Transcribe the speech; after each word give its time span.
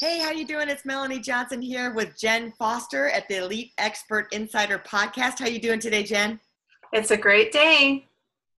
Hey, 0.00 0.20
how 0.20 0.30
you 0.30 0.46
doing? 0.46 0.68
It's 0.68 0.84
Melanie 0.84 1.18
Johnson 1.18 1.60
here 1.60 1.92
with 1.92 2.16
Jen 2.16 2.52
Foster 2.52 3.08
at 3.08 3.26
the 3.26 3.38
Elite 3.38 3.72
Expert 3.78 4.32
Insider 4.32 4.78
Podcast. 4.78 5.40
How 5.40 5.48
you 5.48 5.58
doing 5.58 5.80
today, 5.80 6.04
Jen? 6.04 6.38
It's 6.92 7.10
a 7.10 7.16
great 7.16 7.50
day. 7.50 8.06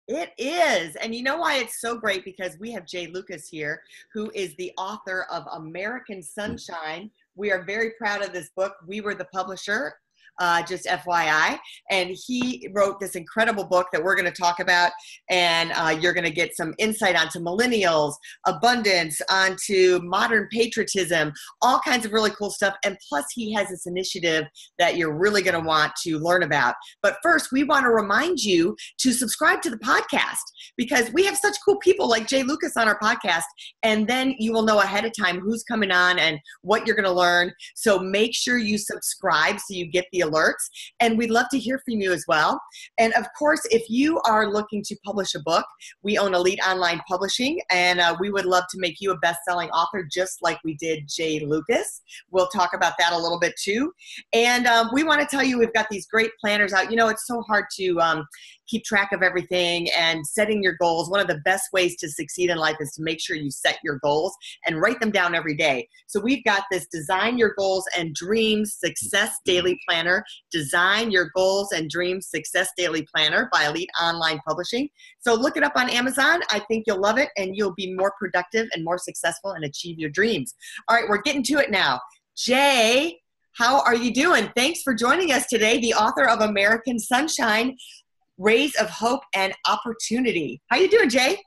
It 0.09 0.33
is. 0.37 0.97
And 0.97 1.15
you 1.15 1.23
know 1.23 1.37
why 1.37 1.55
it's 1.59 1.79
so 1.79 1.97
great? 1.97 2.25
Because 2.25 2.59
we 2.59 2.73
have 2.73 2.85
Jay 2.85 3.07
Lucas 3.07 3.47
here, 3.47 3.81
who 4.13 4.29
is 4.35 4.53
the 4.57 4.73
author 4.77 5.27
of 5.31 5.47
American 5.53 6.21
Sunshine. 6.21 7.09
We 7.35 7.53
are 7.53 7.63
very 7.63 7.91
proud 7.91 8.21
of 8.21 8.33
this 8.33 8.49
book. 8.49 8.75
We 8.85 8.99
were 8.99 9.15
the 9.15 9.23
publisher 9.23 9.93
uh, 10.39 10.63
just 10.63 10.85
FYI. 10.85 11.57
And 11.89 12.15
he 12.25 12.69
wrote 12.73 12.99
this 12.99 13.15
incredible 13.15 13.65
book 13.65 13.87
that 13.91 14.03
we're 14.03 14.15
going 14.15 14.31
to 14.31 14.41
talk 14.41 14.59
about. 14.59 14.91
And 15.29 15.71
uh, 15.75 15.97
you're 15.99 16.13
going 16.13 16.25
to 16.25 16.31
get 16.31 16.55
some 16.55 16.73
insight 16.77 17.15
onto 17.15 17.39
millennials, 17.39 18.13
abundance, 18.47 19.21
onto 19.29 19.99
modern 20.03 20.47
patriotism, 20.51 21.31
all 21.61 21.79
kinds 21.79 22.05
of 22.05 22.13
really 22.13 22.31
cool 22.31 22.49
stuff. 22.49 22.75
And 22.83 22.97
plus, 23.07 23.25
he 23.33 23.53
has 23.53 23.69
this 23.69 23.85
initiative 23.85 24.45
that 24.77 24.97
you're 24.97 25.17
really 25.17 25.41
going 25.41 25.59
to 25.59 25.67
want 25.67 25.93
to 26.03 26.17
learn 26.17 26.43
about. 26.43 26.75
But 27.01 27.17
first, 27.21 27.51
we 27.51 27.63
want 27.63 27.83
to 27.83 27.89
remind 27.89 28.39
you 28.39 28.75
to 28.99 29.11
subscribe 29.11 29.61
to 29.63 29.69
the 29.69 29.77
podcast 29.77 30.37
because 30.77 31.11
we 31.11 31.25
have 31.25 31.37
such 31.37 31.55
cool 31.65 31.77
people 31.77 32.09
like 32.09 32.27
Jay 32.27 32.43
Lucas 32.43 32.77
on 32.77 32.87
our 32.87 32.99
podcast. 32.99 33.43
And 33.83 34.07
then 34.07 34.35
you 34.39 34.53
will 34.53 34.63
know 34.63 34.79
ahead 34.79 35.05
of 35.05 35.11
time 35.19 35.39
who's 35.39 35.63
coming 35.63 35.91
on 35.91 36.19
and 36.19 36.39
what 36.61 36.85
you're 36.85 36.95
going 36.95 37.05
to 37.05 37.11
learn. 37.11 37.51
So 37.75 37.99
make 37.99 38.33
sure 38.33 38.57
you 38.57 38.77
subscribe 38.77 39.59
so 39.59 39.73
you 39.73 39.87
get 39.87 40.05
the 40.11 40.21
alerts. 40.29 40.69
And 40.99 41.17
we'd 41.17 41.31
love 41.31 41.47
to 41.51 41.59
hear 41.59 41.79
from 41.85 41.99
you 41.99 42.11
as 42.11 42.25
well. 42.27 42.59
And 42.97 43.13
of 43.13 43.25
course, 43.37 43.61
if 43.71 43.89
you 43.89 44.19
are 44.21 44.51
looking 44.51 44.83
to 44.83 44.95
publish 45.05 45.35
a 45.35 45.39
book, 45.39 45.65
we 46.03 46.17
own 46.17 46.33
Elite 46.33 46.59
Online 46.67 47.01
Publishing, 47.07 47.59
and 47.71 47.99
uh, 47.99 48.15
we 48.19 48.29
would 48.29 48.45
love 48.45 48.65
to 48.71 48.79
make 48.79 48.95
you 48.99 49.11
a 49.11 49.17
best 49.17 49.39
selling 49.47 49.69
author 49.69 50.07
just 50.11 50.37
like 50.41 50.59
we 50.63 50.75
did 50.75 51.07
Jay 51.07 51.39
Lucas. 51.39 52.01
We'll 52.31 52.47
talk 52.47 52.73
about 52.73 52.93
that 52.99 53.13
a 53.13 53.17
little 53.17 53.39
bit 53.39 53.53
too. 53.61 53.91
And 54.33 54.67
um, 54.67 54.89
we 54.93 55.03
want 55.03 55.21
to 55.21 55.27
tell 55.27 55.43
you 55.43 55.57
we've 55.57 55.73
got 55.73 55.87
these 55.89 56.07
great 56.07 56.31
planners 56.39 56.73
out. 56.73 56.89
You 56.89 56.97
know, 56.97 57.07
it's 57.07 57.27
so 57.27 57.41
hard 57.41 57.65
to 57.77 57.99
um, 57.99 58.25
keep 58.69 58.83
track 58.83 59.11
of 59.11 59.23
everything 59.23 59.89
and 59.97 60.25
setting 60.25 60.61
your 60.61 60.75
goals. 60.79 61.09
One 61.09 61.19
of 61.19 61.27
the 61.27 61.41
best 61.45 61.69
ways 61.73 61.95
to 61.97 62.09
succeed 62.09 62.49
in 62.49 62.57
life 62.57 62.77
is 62.79 62.91
to 62.93 63.03
make 63.03 63.19
sure 63.19 63.35
you 63.35 63.51
set 63.51 63.79
your 63.83 63.99
goals 63.99 64.35
and 64.65 64.79
write 64.79 64.99
them 64.99 65.11
down 65.11 65.35
every 65.35 65.55
day. 65.55 65.87
So 66.07 66.19
we've 66.19 66.43
got 66.43 66.63
this 66.71 66.87
Design 66.87 67.37
Your 67.37 67.53
Goals 67.57 67.85
and 67.97 68.13
Dreams 68.13 68.75
Success 68.79 69.37
Daily 69.45 69.79
Planner. 69.87 70.23
Design 70.51 71.11
Your 71.11 71.31
Goals 71.35 71.71
and 71.71 71.89
Dreams 71.89 72.27
Success 72.27 72.69
Daily 72.77 73.07
Planner 73.13 73.49
by 73.51 73.65
Elite 73.65 73.89
Online 74.01 74.39
Publishing. 74.47 74.89
So 75.19 75.33
look 75.33 75.57
it 75.57 75.63
up 75.63 75.73
on 75.75 75.89
Amazon. 75.89 76.41
I 76.51 76.59
think 76.67 76.85
you'll 76.87 77.01
love 77.01 77.17
it 77.17 77.29
and 77.37 77.55
you'll 77.55 77.75
be 77.75 77.93
more 77.93 78.13
productive 78.19 78.67
and 78.73 78.83
more 78.83 78.97
successful 78.97 79.51
and 79.51 79.65
achieve 79.65 79.99
your 79.99 80.09
dreams. 80.09 80.53
All 80.87 80.95
right, 80.95 81.09
we're 81.09 81.21
getting 81.21 81.43
to 81.43 81.57
it 81.57 81.71
now. 81.71 81.99
Jay, 82.37 83.19
how 83.53 83.81
are 83.81 83.95
you 83.95 84.13
doing? 84.13 84.49
Thanks 84.55 84.81
for 84.81 84.93
joining 84.93 85.31
us 85.31 85.47
today, 85.47 85.79
the 85.79 85.93
author 85.93 86.25
of 86.25 86.39
American 86.39 86.99
Sunshine 86.99 87.75
rays 88.39 88.73
of 88.75 88.89
hope 88.89 89.21
and 89.35 89.53
opportunity. 89.67 90.61
How 90.69 90.77
you 90.77 90.89
doing, 90.89 91.09
Jay? 91.09 91.37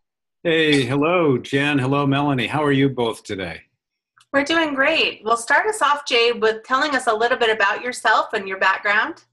Hey, 0.44 0.82
hello, 0.84 1.38
Jen. 1.38 1.78
Hello, 1.78 2.06
Melanie. 2.06 2.46
How 2.46 2.62
are 2.62 2.72
you 2.72 2.90
both 2.90 3.24
today? 3.24 3.62
We're 4.32 4.44
doing 4.44 4.74
great. 4.74 5.22
Well, 5.24 5.36
start 5.36 5.66
us 5.66 5.80
off, 5.82 6.06
Jay, 6.06 6.32
with 6.32 6.62
telling 6.64 6.94
us 6.94 7.06
a 7.06 7.14
little 7.14 7.38
bit 7.38 7.50
about 7.50 7.82
yourself 7.82 8.34
and 8.34 8.46
your 8.46 8.58
background. 8.58 9.24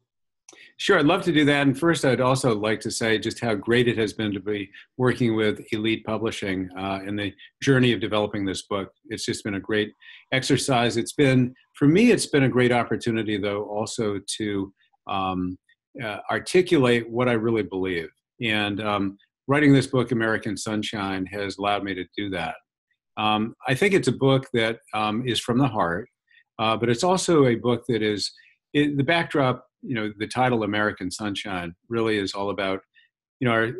Sure, 0.77 0.97
I'd 0.97 1.05
love 1.05 1.23
to 1.23 1.33
do 1.33 1.43
that. 1.43 1.67
And 1.67 1.77
first, 1.77 2.05
I'd 2.05 2.21
also 2.21 2.55
like 2.55 2.79
to 2.81 2.91
say 2.91 3.19
just 3.19 3.41
how 3.41 3.53
great 3.53 3.89
it 3.89 3.97
has 3.97 4.13
been 4.13 4.31
to 4.31 4.39
be 4.39 4.69
working 4.97 5.35
with 5.35 5.61
Elite 5.73 6.05
Publishing 6.05 6.69
uh, 6.77 7.01
in 7.05 7.17
the 7.17 7.33
journey 7.61 7.91
of 7.91 7.99
developing 7.99 8.45
this 8.45 8.61
book. 8.61 8.89
It's 9.09 9.25
just 9.25 9.43
been 9.43 9.55
a 9.55 9.59
great 9.59 9.91
exercise. 10.31 10.95
It's 10.95 11.11
been, 11.11 11.53
for 11.75 11.89
me, 11.89 12.11
it's 12.11 12.27
been 12.27 12.43
a 12.43 12.49
great 12.49 12.71
opportunity, 12.71 13.37
though, 13.37 13.63
also 13.65 14.21
to 14.37 14.73
um, 15.09 15.57
uh, 16.03 16.17
articulate 16.29 17.09
what 17.09 17.27
I 17.27 17.33
really 17.33 17.63
believe. 17.63 18.09
And 18.41 18.81
um, 18.81 19.17
writing 19.47 19.73
this 19.73 19.87
book, 19.87 20.11
American 20.11 20.55
Sunshine, 20.55 21.25
has 21.27 21.57
allowed 21.57 21.83
me 21.83 21.93
to 21.95 22.05
do 22.15 22.29
that. 22.31 22.55
Um, 23.17 23.55
I 23.67 23.75
think 23.75 23.93
it's 23.93 24.07
a 24.07 24.13
book 24.13 24.47
that 24.53 24.79
um, 24.93 25.27
is 25.27 25.39
from 25.39 25.57
the 25.57 25.67
heart, 25.67 26.07
uh, 26.57 26.77
but 26.77 26.89
it's 26.89 27.03
also 27.03 27.47
a 27.47 27.55
book 27.55 27.83
that 27.89 28.01
is 28.01 28.31
it, 28.73 28.95
the 28.97 29.03
backdrop. 29.03 29.65
You 29.81 29.95
know, 29.95 30.13
the 30.17 30.27
title 30.27 30.63
"American 30.63 31.11
Sunshine" 31.11 31.73
really 31.89 32.17
is 32.17 32.33
all 32.33 32.49
about. 32.49 32.79
You 33.39 33.47
know, 33.47 33.53
our 33.53 33.71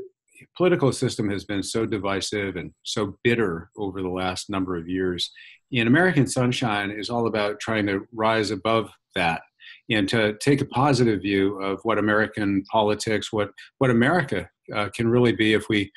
political 0.58 0.92
system 0.92 1.30
has 1.30 1.46
been 1.46 1.64
so 1.64 1.86
divisive 1.86 2.56
and 2.56 2.72
so 2.84 3.18
bitter 3.24 3.70
over 3.78 4.02
the 4.02 4.10
last 4.10 4.50
number 4.50 4.76
of 4.78 4.88
years. 4.88 5.32
And 5.74 5.88
American 5.88 6.28
Sunshine 6.28 6.92
is 6.92 7.10
all 7.10 7.28
about 7.28 7.60
trying 7.60 7.86
to 7.88 8.08
rise 8.14 8.52
above 8.52 8.90
that 9.16 9.42
and 9.90 10.08
to 10.10 10.38
take 10.38 10.62
a 10.62 10.66
positive 10.66 11.22
view 11.22 11.62
of 11.62 11.80
what 11.84 11.98
American 11.98 12.64
politics, 12.72 13.34
what 13.34 13.52
what 13.80 13.90
America 13.90 14.50
uh, 14.76 14.90
can 14.90 15.08
really 15.08 15.32
be 15.32 15.54
if 15.54 15.68
we 15.70 15.92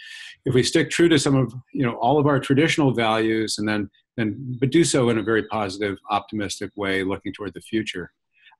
if 0.44 0.54
we 0.54 0.62
stick 0.62 0.90
true 0.90 1.08
to 1.08 1.18
some 1.18 1.36
of 1.36 1.52
you 1.72 1.84
know 1.84 1.94
all 1.96 2.18
of 2.18 2.26
our 2.26 2.40
traditional 2.40 2.92
values 2.92 3.56
and 3.58 3.68
then 3.68 3.90
then 4.16 4.56
but 4.60 4.70
do 4.70 4.84
so 4.84 5.08
in 5.08 5.18
a 5.18 5.22
very 5.22 5.46
positive, 5.48 5.96
optimistic 6.10 6.70
way, 6.76 7.02
looking 7.02 7.32
toward 7.32 7.54
the 7.54 7.60
future. 7.60 8.10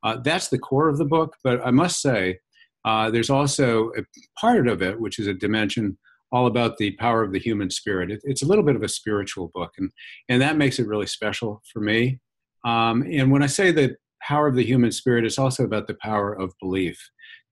Uh, 0.03 0.17
that's 0.25 0.49
the 0.49 0.59
core 0.59 0.89
of 0.89 0.99
the 0.99 1.05
book. 1.05 1.37
But 1.45 1.65
I 1.65 1.71
must 1.71 2.01
say, 2.01 2.39
uh, 2.85 3.11
there's 3.11 3.31
also 3.31 3.93
a 3.97 4.03
part 4.39 4.67
of 4.67 4.83
it 4.83 5.01
which 5.01 5.19
is 5.19 5.27
a 5.27 5.35
dimension 5.35 5.97
all 6.33 6.47
about 6.47 6.79
the 6.79 6.93
power 6.93 7.23
of 7.23 7.33
the 7.33 7.39
human 7.39 7.71
spirit. 7.71 8.11
It, 8.11 8.21
it's 8.25 8.43
a 8.43 8.47
little 8.47 8.65
bit 8.65 8.75
of 8.75 8.83
a 8.83 8.89
spiritual 8.89 9.51
book, 9.55 9.73
and 9.79 9.91
and 10.29 10.41
that 10.43 10.57
makes 10.57 10.79
it 10.79 10.87
really 10.87 11.07
special 11.07 11.63
for 11.73 11.81
me. 11.81 12.21
Um, 12.65 13.03
and 13.03 13.31
when 13.31 13.43
I 13.43 13.47
say 13.47 13.73
that 13.73 13.97
power 14.27 14.47
of 14.47 14.55
the 14.55 14.65
human 14.65 14.93
spirit 14.93 15.25
is 15.25 15.39
also 15.39 15.65
about 15.65 15.87
the 15.87 15.97
power 16.03 16.33
of 16.33 16.53
belief. 16.61 16.99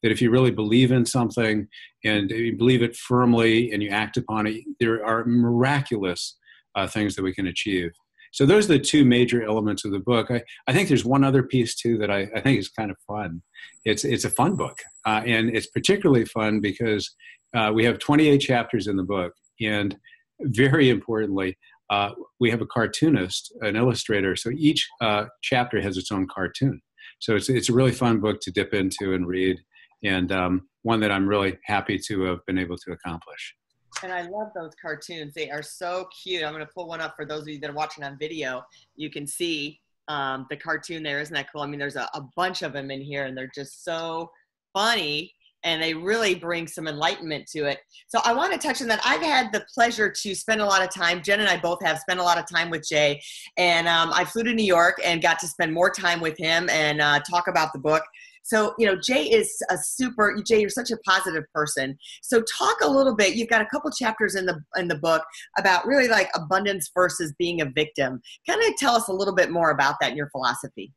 That 0.03 0.13
if 0.13 0.23
you 0.23 0.31
really 0.31 0.51
believe 0.51 0.93
in 0.93 1.05
something 1.05 1.69
and 2.05 2.31
you 2.31 2.57
believe 2.57 2.83
it 2.83 2.97
firmly 2.97 3.71
and 3.73 3.83
you 3.83 3.91
act 3.91 4.17
upon 4.17 4.47
it, 4.47 4.65
there 4.79 5.05
are 5.05 5.25
miraculous 5.27 6.39
uh, 6.75 6.87
things 6.87 7.17
that 7.17 7.23
we 7.23 7.35
can 7.35 7.47
achieve. 7.47 7.91
So 8.33 8.47
those 8.47 8.67
are 8.67 8.75
the 8.75 8.79
two 8.79 9.05
major 9.05 9.43
elements 9.43 9.85
of 9.85 9.91
the 9.91 9.99
book. 9.99 10.31
I, 10.31 10.43
I 10.67 10.73
think 10.73 10.89
there's 10.89 11.05
one 11.05 11.25
other 11.25 11.43
piece 11.43 11.75
too 11.75 11.99
that 11.99 12.11
I, 12.11 12.29
I 12.35 12.41
think 12.41 12.59
is 12.59 12.69
kind 12.69 12.91
of 12.91 12.97
fun. 13.07 13.43
It's 13.85 14.05
it's 14.05 14.25
a 14.25 14.31
fun 14.31 14.57
book, 14.57 14.79
uh, 15.05 15.23
and 15.27 15.55
it's 15.55 15.67
particularly 15.67 16.25
fun 16.27 16.61
because 16.61 17.15
uh, 17.57 17.73
we 17.75 17.85
have 17.85 17.99
28 17.99 18.39
chapters 18.39 18.87
in 18.87 18.97
the 18.97 19.03
book, 19.03 19.33
and 19.61 19.97
very 20.43 20.91
importantly, 20.91 21.59
uh, 21.91 22.13
we 22.39 22.51
have 22.51 22.61
a 22.61 22.67
cartoonist, 22.67 23.53
an 23.61 23.77
illustrator. 23.77 24.37
So 24.37 24.51
each 24.51 24.89
uh, 25.01 25.25
chapter 25.43 25.81
has 25.81 25.97
its 25.97 26.13
own 26.13 26.27
cartoon. 26.33 26.81
So 27.19 27.37
it's, 27.37 27.49
it's 27.49 27.69
a 27.69 27.75
really 27.75 27.93
fun 27.93 28.21
book 28.21 28.41
to 28.43 28.51
dip 28.51 28.73
into 28.73 29.15
and 29.15 29.27
read, 29.27 29.59
and 30.05 30.33
um, 30.33 30.69
one 30.83 31.01
that 31.01 31.13
I'm 31.13 31.29
really 31.29 31.59
happy 31.65 31.99
to 32.07 32.23
have 32.23 32.39
been 32.47 32.59
able 32.59 32.77
to 32.79 32.93
accomplish. 32.93 33.55
And 34.03 34.13
I 34.13 34.23
love 34.23 34.49
those 34.55 34.73
cartoons. 34.81 35.35
They 35.35 35.51
are 35.51 35.63
so 35.63 36.09
cute. 36.23 36.45
I'm 36.45 36.55
going 36.55 36.65
to 36.65 36.73
pull 36.73 36.89
one 36.89 37.01
up 37.01 37.15
for 37.17 37.27
those 37.27 37.43
of 37.43 37.49
you 37.49 37.59
that 37.61 37.71
are 37.71 37.75
watching 37.75 38.05
on 38.05 38.17
video. 38.19 38.63
You 38.95 39.11
can 39.11 39.27
see 39.27 39.81
um, 40.09 40.47
the 40.49 40.57
cartoon 40.57 41.03
there. 41.03 41.21
Isn't 41.21 41.35
that 41.35 41.49
cool? 41.53 41.63
I 41.63 41.67
mean, 41.67 41.81
there's 41.81 41.97
a, 41.97 42.09
a 42.15 42.23
bunch 42.37 42.63
of 42.63 42.73
them 42.73 42.91
in 42.91 43.03
here, 43.03 43.27
and 43.27 43.37
they're 43.37 43.51
just 43.55 43.85
so 43.85 44.31
funny 44.73 45.35
and 45.65 45.83
they 45.83 45.95
really 45.95 46.35
bring 46.35 46.67
some 46.67 46.89
enlightenment 46.89 47.47
to 47.49 47.67
it. 47.67 47.81
So 48.09 48.21
I 48.25 48.33
want 48.33 48.53
to 48.53 48.59
touch 48.59 48.81
on 48.81 48.89
that. 48.89 49.01
I've 49.05 49.23
had 49.23 49.53
the 49.53 49.65
pleasure 49.73 50.11
to 50.23 50.35
spend 50.35 50.61
a 50.61 50.65
lot 50.65 50.83
of 50.83 50.93
time. 50.93 51.23
Jen 51.23 51.41
and 51.41 51.49
I 51.49 51.59
both 51.59 51.83
have 51.85 51.99
spent 51.99 52.21
a 52.21 52.23
lot 52.23 52.39
of 52.39 52.49
time 52.49 52.71
with 52.71 52.87
Jay, 52.89 53.21
and 53.57 53.89
um, 53.89 54.11
I 54.13 54.25
flew 54.25 54.43
to 54.45 54.55
New 54.55 54.65
York 54.65 55.01
and 55.05 55.23
got 55.23 55.39
to 55.41 55.47
spend 55.47 55.73
more 55.73 55.91
time 55.91 56.21
with 56.21 56.39
him 56.39 56.69
and 56.71 57.01
uh, 57.01 57.21
talk 57.31 57.49
about 57.49 57.73
the 57.73 57.79
book. 57.79 58.03
So 58.43 58.75
you 58.79 58.87
know, 58.87 58.97
Jay 58.97 59.25
is 59.25 59.63
a 59.71 59.77
super. 59.77 60.37
Jay, 60.47 60.61
you're 60.61 60.71
such 60.71 60.91
a 60.91 60.97
positive 60.99 61.45
person. 61.55 61.97
So 62.23 62.43
talk 62.43 62.79
a 62.83 62.91
little 62.91 63.15
bit. 63.15 63.35
You've 63.35 63.49
got 63.49 63.63
a 63.63 63.67
couple 63.67 63.91
chapters 63.91 64.35
in 64.35 64.47
the 64.47 64.61
in 64.77 64.89
the 64.89 64.99
book 64.99 65.23
about 65.59 65.87
really 65.87 66.09
like 66.09 66.29
abundance 66.35 66.91
versus 66.95 67.35
being 67.39 67.61
a 67.61 67.67
victim. 67.67 68.21
Kind 68.49 68.61
of 68.67 68.77
tell 68.77 68.97
us 68.97 69.09
a 69.09 69.13
little 69.13 69.35
bit 69.35 69.51
more 69.51 69.71
about 69.71 69.97
that 70.01 70.11
in 70.11 70.17
your 70.17 70.31
philosophy. 70.31 70.93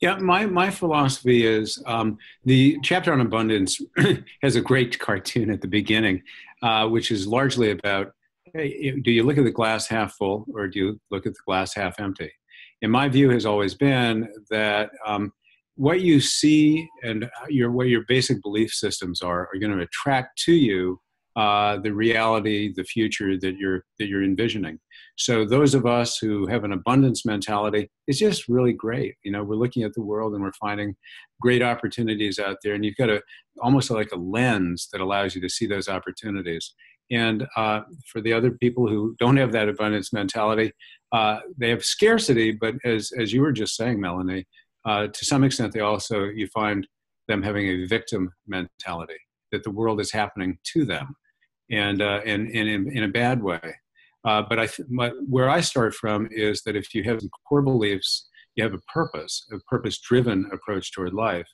Yeah, 0.00 0.16
my, 0.18 0.46
my 0.46 0.70
philosophy 0.70 1.46
is 1.46 1.82
um, 1.86 2.18
the 2.44 2.78
chapter 2.82 3.12
on 3.12 3.20
abundance 3.20 3.80
has 4.42 4.56
a 4.56 4.60
great 4.60 4.98
cartoon 4.98 5.50
at 5.50 5.60
the 5.60 5.68
beginning, 5.68 6.22
uh, 6.62 6.88
which 6.88 7.10
is 7.10 7.26
largely 7.26 7.70
about 7.70 8.12
hey, 8.54 8.90
do 9.02 9.10
you 9.10 9.22
look 9.22 9.38
at 9.38 9.44
the 9.44 9.50
glass 9.50 9.86
half 9.86 10.14
full 10.14 10.44
or 10.54 10.68
do 10.68 10.78
you 10.78 11.00
look 11.10 11.26
at 11.26 11.32
the 11.32 11.40
glass 11.46 11.74
half 11.74 11.98
empty? 11.98 12.30
And 12.82 12.92
my 12.92 13.08
view 13.08 13.30
has 13.30 13.46
always 13.46 13.74
been 13.74 14.28
that 14.50 14.90
um, 15.06 15.32
what 15.76 16.00
you 16.00 16.20
see 16.20 16.88
and 17.02 17.30
your 17.48 17.70
what 17.70 17.88
your 17.88 18.04
basic 18.08 18.42
belief 18.42 18.72
systems 18.72 19.22
are 19.22 19.48
are 19.52 19.58
going 19.58 19.72
to 19.72 19.82
attract 19.82 20.38
to 20.44 20.52
you 20.52 21.00
uh, 21.34 21.78
the 21.78 21.94
reality, 21.94 22.72
the 22.74 22.84
future 22.84 23.38
that 23.38 23.56
you're 23.56 23.84
that 23.98 24.06
you're 24.06 24.22
envisioning. 24.22 24.78
So 25.16 25.44
those 25.44 25.74
of 25.74 25.86
us 25.86 26.18
who 26.18 26.46
have 26.46 26.64
an 26.64 26.72
abundance 26.72 27.24
mentality, 27.24 27.90
it's 28.06 28.18
just 28.18 28.48
really 28.48 28.72
great. 28.72 29.14
You 29.24 29.32
know, 29.32 29.42
we're 29.42 29.56
looking 29.56 29.82
at 29.82 29.94
the 29.94 30.02
world 30.02 30.34
and 30.34 30.42
we're 30.42 30.52
finding 30.60 30.94
great 31.40 31.62
opportunities 31.62 32.38
out 32.38 32.58
there, 32.62 32.74
and 32.74 32.84
you've 32.84 32.96
got 32.96 33.10
a 33.10 33.22
almost 33.62 33.90
like 33.90 34.12
a 34.12 34.16
lens 34.16 34.88
that 34.92 35.00
allows 35.00 35.34
you 35.34 35.40
to 35.40 35.48
see 35.48 35.66
those 35.66 35.88
opportunities. 35.88 36.74
And 37.10 37.46
uh, 37.56 37.82
for 38.10 38.20
the 38.20 38.32
other 38.32 38.52
people 38.52 38.88
who 38.88 39.14
don't 39.18 39.36
have 39.36 39.52
that 39.52 39.68
abundance 39.68 40.12
mentality, 40.12 40.72
uh, 41.12 41.40
they 41.58 41.70
have 41.70 41.84
scarcity. 41.84 42.52
But 42.52 42.74
as 42.84 43.10
as 43.18 43.32
you 43.32 43.40
were 43.40 43.52
just 43.52 43.74
saying, 43.76 44.00
Melanie, 44.00 44.46
uh, 44.84 45.06
to 45.06 45.24
some 45.24 45.44
extent, 45.44 45.72
they 45.72 45.80
also 45.80 46.24
you 46.24 46.46
find 46.48 46.86
them 47.28 47.42
having 47.42 47.66
a 47.68 47.86
victim 47.86 48.30
mentality 48.46 49.18
that 49.50 49.62
the 49.62 49.70
world 49.70 50.00
is 50.00 50.12
happening 50.12 50.58
to 50.64 50.84
them 50.84 51.14
and 51.72 52.02
uh, 52.02 52.20
and, 52.24 52.48
and 52.48 52.68
in, 52.68 52.96
in, 52.96 53.02
a 53.02 53.08
bad 53.08 53.42
way. 53.42 53.60
Uh, 54.24 54.42
but 54.48 54.58
I 54.60 54.66
th- 54.66 54.88
my, 54.88 55.08
where 55.28 55.50
I 55.50 55.60
start 55.60 55.94
from 55.94 56.28
is 56.30 56.62
that 56.62 56.76
if 56.76 56.94
you 56.94 57.02
have 57.04 57.20
core 57.48 57.62
beliefs, 57.62 58.28
you 58.54 58.62
have 58.62 58.74
a 58.74 58.80
purpose, 58.92 59.46
a 59.50 59.58
purpose-driven 59.68 60.50
approach 60.52 60.92
toward 60.92 61.14
life. 61.14 61.48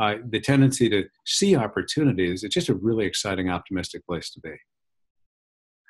Uh, 0.00 0.14
the 0.28 0.40
tendency 0.40 0.88
to 0.88 1.04
see 1.26 1.54
opportunities, 1.54 2.42
it's 2.42 2.54
just 2.54 2.68
a 2.68 2.74
really 2.74 3.04
exciting, 3.04 3.50
optimistic 3.50 4.04
place 4.06 4.30
to 4.30 4.40
be. 4.40 4.54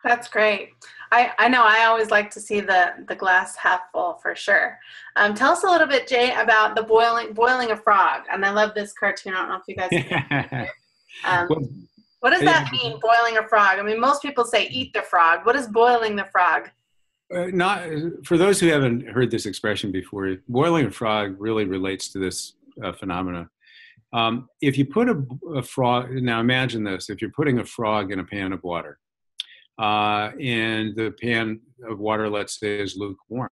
That's 0.05 0.29
great. 0.29 0.71
I, 1.11 1.33
I 1.39 1.49
know 1.49 1.63
I 1.65 1.85
always 1.85 2.11
like 2.11 2.31
to 2.31 2.41
see 2.41 2.61
the, 2.61 2.93
the 3.09 3.15
glass 3.15 3.57
half 3.57 3.81
full 3.93 4.15
for 4.23 4.35
sure. 4.35 4.79
Um, 5.17 5.35
tell 5.35 5.53
us 5.53 5.65
a 5.65 5.67
little 5.67 5.87
bit, 5.87 6.07
Jay, 6.07 6.33
about 6.35 6.77
the 6.77 6.83
boiling 6.83 7.33
boiling 7.33 7.73
a 7.73 7.77
frog. 7.77 8.23
And 8.31 8.45
I 8.45 8.51
love 8.51 8.75
this 8.75 8.93
cartoon. 8.93 9.35
I 9.35 9.41
don't 9.41 9.49
know 9.49 9.57
if 9.57 9.63
you 9.67 9.77
guys. 9.77 10.69
um, 11.25 11.49
well, 11.51 11.69
what 12.20 12.31
does 12.31 12.43
that 12.43 12.70
mean, 12.73 12.99
boiling 13.00 13.38
a 13.38 13.47
frog? 13.47 13.79
I 13.79 13.82
mean, 13.82 14.00
most 14.00 14.23
people 14.23 14.44
say 14.44 14.67
eat 14.69 14.93
the 14.93 15.03
frog. 15.03 15.47
What 15.47 15.55
is 15.56 15.69
boiling 15.69 16.17
the 16.17 16.25
frog? 16.25 16.70
Uh, 17.35 17.47
not 17.53 17.82
for 18.25 18.37
those 18.37 18.59
who 18.59 18.69
haven't 18.69 19.06
heard 19.06 19.31
this 19.31 19.47
expression 19.47 19.93
before. 19.93 20.37
Boiling 20.49 20.87
a 20.87 20.91
frog 20.91 21.37
really 21.38 21.65
relates 21.65 22.09
to 22.12 22.19
this 22.19 22.55
uh, 22.82 22.93
phenomena. 22.93 23.49
Um, 24.12 24.49
if 24.62 24.79
you 24.79 24.87
put 24.87 25.09
a, 25.09 25.23
a, 25.55 25.62
frog, 25.62 26.11
now 26.11 26.41
imagine 26.41 26.82
this: 26.82 27.11
if 27.11 27.20
you're 27.20 27.31
putting 27.31 27.59
a 27.59 27.65
frog 27.65 28.11
in 28.11 28.20
a 28.20 28.25
pan 28.25 28.53
of 28.53 28.62
water, 28.62 28.99
uh, 29.79 30.31
and 30.41 30.97
the 30.97 31.15
pan 31.20 31.61
of 31.88 31.99
water, 31.99 32.31
let's 32.31 32.59
say, 32.59 32.81
is 32.81 32.97
lukewarm, 32.97 33.50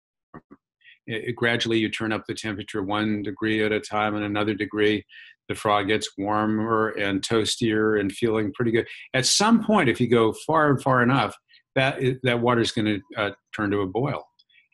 it, 1.07 1.29
it, 1.29 1.37
gradually 1.37 1.79
you 1.79 1.89
turn 1.89 2.12
up 2.12 2.25
the 2.27 2.35
temperature 2.35 2.83
one 2.83 3.23
degree 3.23 3.65
at 3.65 3.71
a 3.71 3.81
time 3.81 4.17
and 4.17 4.25
another 4.25 4.55
degree 4.55 5.05
the 5.50 5.55
frog 5.56 5.88
gets 5.88 6.08
warmer 6.17 6.91
and 6.91 7.23
toastier 7.23 7.99
and 7.99 8.12
feeling 8.12 8.52
pretty 8.52 8.70
good. 8.70 8.87
At 9.14 9.26
some 9.26 9.64
point, 9.64 9.88
if 9.88 10.00
you 10.00 10.08
go 10.08 10.32
far 10.47 10.70
and 10.70 10.81
far 10.81 11.02
enough, 11.02 11.35
that 11.75 12.00
that 12.23 12.41
water 12.41 12.61
is 12.61 12.70
going 12.70 12.87
to 12.87 13.20
uh, 13.20 13.31
turn 13.55 13.73
to 13.73 13.81
a 13.81 13.87
boil. 13.87 14.23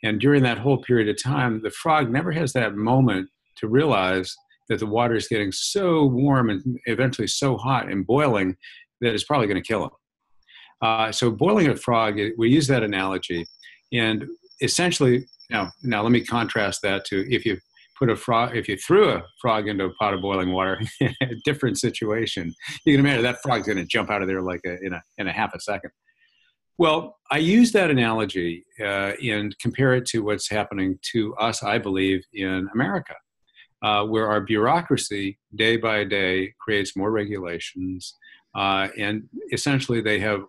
And 0.05 0.20
during 0.20 0.43
that 0.43 0.58
whole 0.58 0.76
period 0.82 1.08
of 1.08 1.20
time, 1.20 1.62
the 1.62 1.70
frog 1.70 2.12
never 2.12 2.31
has 2.31 2.52
that 2.52 2.76
moment 2.76 3.31
to 3.56 3.69
realize 3.69 4.37
that 4.69 4.78
the 4.78 4.87
water 4.87 5.14
is 5.14 5.28
getting 5.28 5.50
so 5.50 6.05
warm 6.05 6.50
and 6.50 6.62
eventually 6.84 7.26
so 7.26 7.56
hot 7.56 7.90
and 7.90 8.06
boiling 8.06 8.55
that 9.00 9.14
it's 9.14 9.25
probably 9.25 9.46
going 9.46 9.62
to 9.62 9.67
kill 9.67 9.84
him. 9.84 9.90
Uh, 10.82 11.11
so 11.11 11.31
boiling 11.31 11.69
a 11.69 11.76
frog, 11.76 12.20
we 12.37 12.50
use 12.50 12.67
that 12.67 12.82
analogy, 12.82 13.46
and 13.94 14.26
essentially, 14.61 15.25
now, 15.49 15.70
now 15.82 16.02
let 16.02 16.12
me 16.12 16.23
contrast 16.23 16.82
that 16.82 17.06
to 17.06 17.25
if 17.34 17.46
you 17.46 17.56
put 17.99 18.11
a 18.11 18.17
frog, 18.17 18.57
if 18.57 18.69
you 18.69 18.77
threw 18.77 19.11
a 19.11 19.25
frog 19.41 19.69
into 19.69 19.85
a 19.85 19.95
pot 19.95 20.15
of 20.15 20.21
boiling 20.21 20.53
water, 20.53 20.81
a 21.01 21.35
different 21.45 21.79
situation. 21.79 22.55
You 22.85 22.95
can 22.95 23.01
imagine 23.01 23.23
that 23.23 23.43
frog's 23.43 23.67
going 23.67 23.79
to 23.79 23.85
jump 23.85 24.11
out 24.11 24.23
of 24.23 24.29
there 24.29 24.43
like 24.43 24.61
a, 24.67 24.79
in 24.83 24.93
a 24.93 25.03
in 25.19 25.29
a 25.29 25.33
half 25.33 25.55
a 25.55 25.61
second. 25.61 25.91
Well, 26.79 27.17
I 27.31 27.39
use 27.39 27.73
that 27.73 27.91
analogy 27.91 28.65
uh, 28.81 29.13
and 29.23 29.59
compare 29.59 29.95
it 29.95 30.05
to 30.07 30.21
what's 30.21 30.51
happening 30.51 30.99
to 31.13 31.35
us, 31.37 31.63
I 31.63 31.79
believe, 31.79 32.23
in 32.35 32.69
America, 32.75 33.15
uh, 33.83 34.05
where 34.05 34.29
our 34.29 34.43
bureaucracy 34.43 35.39
day 35.55 35.79
by 35.79 36.05
day 36.05 36.53
creates 36.61 36.95
more 36.95 37.11
regulations, 37.11 38.15
uh, 38.55 38.89
and 38.99 39.23
essentially 39.53 40.03
they 40.03 40.19
have 40.21 40.43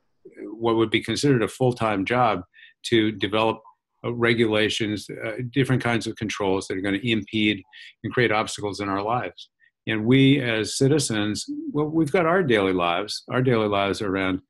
what 0.60 0.76
would 0.76 0.90
be 0.90 1.02
considered 1.02 1.44
a 1.44 1.48
full 1.48 1.74
time 1.74 2.04
job 2.04 2.42
to 2.84 3.12
develop 3.12 3.58
uh, 3.58 3.67
regulations, 4.13 5.07
uh, 5.25 5.33
different 5.51 5.83
kinds 5.83 6.07
of 6.07 6.15
controls 6.15 6.68
that 6.68 6.77
are 6.77 6.81
going 6.81 7.00
to 7.00 7.12
impede 7.12 7.62
and 8.04 8.13
create 8.13 8.31
obstacles 8.31 8.80
in 8.80 8.89
our 8.89 9.01
lives. 9.01 9.50
And 9.88 10.06
we 10.06 10.42
as 10.42 10.77
citizens, 10.77 11.45
well, 11.71 11.86
we've 11.88 12.12
got 12.12 12.25
our 12.25 12.44
daily 12.44 12.74
lives. 12.74 13.24
Our 13.30 13.42
daily 13.42 13.68
lives 13.68 14.01
are 14.01 14.09
around 14.09 14.42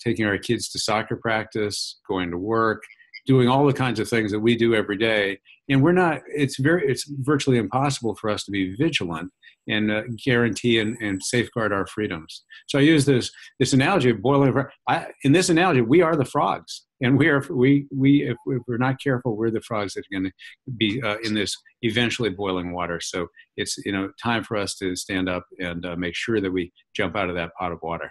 taking 0.00 0.24
our 0.26 0.38
kids 0.38 0.68
to 0.70 0.78
soccer 0.78 1.16
practice, 1.16 2.00
going 2.08 2.30
to 2.30 2.38
work, 2.38 2.82
doing 3.26 3.48
all 3.48 3.66
the 3.66 3.72
kinds 3.72 4.00
of 4.00 4.08
things 4.08 4.30
that 4.32 4.40
we 4.40 4.56
do 4.56 4.74
every 4.74 4.96
day. 4.96 5.38
And 5.68 5.82
we're 5.82 5.92
not, 5.92 6.20
it's 6.28 6.58
very, 6.58 6.88
it's 6.88 7.04
virtually 7.08 7.58
impossible 7.58 8.14
for 8.14 8.30
us 8.30 8.44
to 8.44 8.50
be 8.50 8.74
vigilant 8.76 9.32
and 9.68 9.90
uh, 9.90 10.02
guarantee 10.24 10.78
and, 10.78 10.96
and, 11.00 11.22
safeguard 11.22 11.72
our 11.72 11.86
freedoms. 11.86 12.44
So 12.68 12.78
I 12.78 12.82
use 12.82 13.04
this 13.04 13.30
this 13.58 13.72
analogy 13.72 14.10
of 14.10 14.22
boiling. 14.22 14.54
I, 14.88 15.06
in 15.24 15.32
this 15.32 15.48
analogy, 15.48 15.80
we 15.80 16.02
are 16.02 16.14
the 16.14 16.24
frogs, 16.24 16.86
and 17.00 17.18
we 17.18 17.28
are 17.28 17.44
we 17.50 17.86
we 17.92 18.28
if, 18.30 18.36
we're 18.46 18.76
not 18.78 19.00
careful, 19.00 19.36
we're 19.36 19.50
the 19.50 19.60
frogs 19.60 19.94
that 19.94 20.00
are 20.00 20.20
going 20.20 20.30
to 20.30 20.72
be 20.76 21.02
uh, 21.02 21.16
in 21.24 21.34
this 21.34 21.56
eventually 21.82 22.30
boiling 22.30 22.72
water. 22.72 23.00
So 23.00 23.28
it's 23.56 23.76
you 23.84 23.92
know 23.92 24.10
time 24.22 24.44
for 24.44 24.56
us 24.56 24.76
to 24.76 24.94
stand 24.94 25.28
up 25.28 25.44
and 25.58 25.84
uh, 25.84 25.96
make 25.96 26.14
sure 26.14 26.40
that 26.40 26.52
we 26.52 26.72
jump 26.94 27.16
out 27.16 27.28
of 27.28 27.34
that 27.34 27.50
pot 27.58 27.72
of 27.72 27.80
water. 27.82 28.10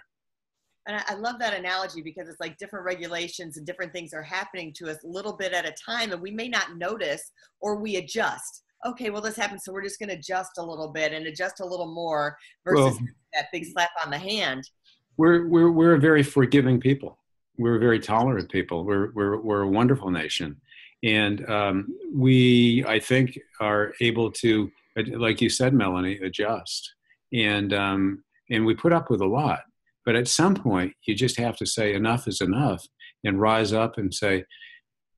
And 0.86 1.02
I 1.08 1.14
love 1.14 1.38
that 1.40 1.52
analogy 1.52 2.00
because 2.00 2.28
it's 2.28 2.40
like 2.40 2.58
different 2.58 2.84
regulations 2.84 3.56
and 3.56 3.66
different 3.66 3.92
things 3.92 4.12
are 4.12 4.22
happening 4.22 4.72
to 4.76 4.88
us 4.88 4.98
a 5.04 5.08
little 5.08 5.32
bit 5.32 5.52
at 5.52 5.66
a 5.66 5.74
time, 5.84 6.12
and 6.12 6.22
we 6.22 6.30
may 6.30 6.48
not 6.48 6.76
notice 6.76 7.32
or 7.60 7.76
we 7.76 7.96
adjust 7.96 8.62
okay, 8.84 9.10
well, 9.10 9.22
this 9.22 9.36
happened, 9.36 9.60
so 9.60 9.72
we're 9.72 9.82
just 9.82 9.98
going 9.98 10.08
to 10.08 10.16
adjust 10.16 10.52
a 10.58 10.62
little 10.62 10.88
bit 10.88 11.12
and 11.12 11.26
adjust 11.26 11.60
a 11.60 11.64
little 11.64 11.92
more 11.92 12.36
versus 12.64 12.98
well, 12.98 12.98
that 13.34 13.46
big 13.52 13.66
slap 13.66 13.90
on 14.04 14.10
the 14.10 14.18
hand. 14.18 14.68
We're, 15.16 15.46
we're, 15.48 15.70
we're 15.70 15.94
a 15.94 16.00
very 16.00 16.22
forgiving 16.22 16.80
people. 16.80 17.18
We're 17.58 17.76
a 17.76 17.80
very 17.80 17.98
tolerant 17.98 18.50
people. 18.50 18.84
We're, 18.84 19.12
we're, 19.12 19.38
we're 19.38 19.62
a 19.62 19.68
wonderful 19.68 20.10
nation. 20.10 20.60
And 21.02 21.48
um, 21.48 21.96
we, 22.12 22.84
I 22.86 22.98
think, 22.98 23.38
are 23.60 23.92
able 24.00 24.30
to, 24.32 24.70
like 25.14 25.40
you 25.40 25.48
said, 25.48 25.72
Melanie, 25.72 26.18
adjust. 26.18 26.94
And, 27.32 27.72
um, 27.72 28.24
and 28.50 28.64
we 28.64 28.74
put 28.74 28.92
up 28.92 29.10
with 29.10 29.20
a 29.20 29.26
lot. 29.26 29.60
But 30.06 30.16
at 30.16 30.28
some 30.28 30.54
point, 30.54 30.94
you 31.06 31.14
just 31.14 31.38
have 31.38 31.56
to 31.56 31.66
say 31.66 31.92
enough 31.92 32.26
is 32.26 32.40
enough 32.40 32.86
and 33.24 33.40
rise 33.40 33.72
up 33.72 33.98
and 33.98 34.14
say, 34.14 34.44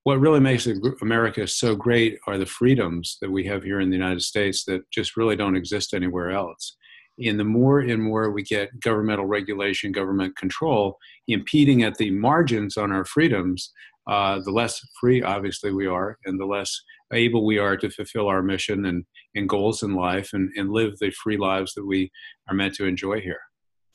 what 0.05 0.21
really 0.21 0.41
makes 0.41 0.67
America 1.03 1.47
so 1.47 1.77
great 1.77 2.19
are 2.27 2.39
the 2.39 2.47
freedoms 2.47 3.19
that 3.21 3.31
we 3.31 3.45
have 3.45 3.63
here 3.63 3.81
in 3.81 3.91
the 3.91 3.97
United 3.97 4.23
States 4.23 4.65
that 4.65 4.81
just 4.91 5.19
really 5.19 5.37
don't 5.37 5.57
exist 5.57 5.93
anywhere 5.93 6.31
else. 6.31 6.77
And 7.23 7.39
the 7.39 7.45
more 7.45 7.81
and 7.81 8.03
more 8.03 8.31
we 8.31 8.43
get 8.43 8.81
governmental 8.81 9.27
regulation, 9.27 9.93
government 9.93 10.37
control 10.39 10.97
impeding 11.27 11.83
at 11.83 11.97
the 11.97 12.11
margins 12.13 12.79
on 12.79 12.91
our 12.91 13.05
freedoms, 13.05 13.71
uh, 14.09 14.41
the 14.43 14.53
less 14.53 14.81
free, 14.99 15.23
obviously, 15.23 15.73
we 15.73 15.87
are, 15.87 16.17
and 16.25 16.41
the 16.41 16.47
less 16.47 16.81
able 17.13 17.45
we 17.45 17.59
are 17.59 17.77
to 17.77 17.91
fulfill 17.91 18.29
our 18.29 18.43
mission 18.43 18.87
and, 18.87 19.05
and 19.35 19.49
goals 19.49 19.83
in 19.83 19.95
life 19.95 20.31
and, 20.33 20.51
and 20.57 20.71
live 20.71 20.97
the 20.99 21.11
free 21.11 21.37
lives 21.37 21.75
that 21.75 21.87
we 21.87 22.11
are 22.49 22.55
meant 22.55 22.75
to 22.75 22.87
enjoy 22.87 23.21
here. 23.21 23.41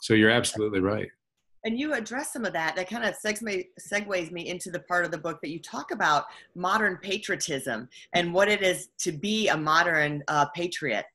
So 0.04 0.14
you're 0.14 0.32
absolutely 0.32 0.82
right. 0.82 1.08
And 1.64 1.80
you 1.80 1.94
address 1.94 2.34
some 2.34 2.44
of 2.44 2.52
that. 2.52 2.76
That 2.76 2.90
kind 2.90 3.06
of 3.06 3.16
segues, 3.26 3.68
segues 3.80 4.32
me 4.34 4.50
into 4.50 4.70
the 4.70 4.82
part 4.82 5.06
of 5.06 5.12
the 5.12 5.18
book 5.18 5.40
that 5.42 5.50
you 5.50 5.60
talk 5.60 5.92
about 5.92 6.26
modern 6.56 6.98
patriotism 6.98 7.88
and 8.12 8.34
what 8.34 8.50
it 8.50 8.62
is 8.62 8.90
to 9.00 9.14
be 9.14 9.48
a 9.48 9.56
modern 9.56 10.22
uh, 10.28 10.48
patriot. 10.54 11.06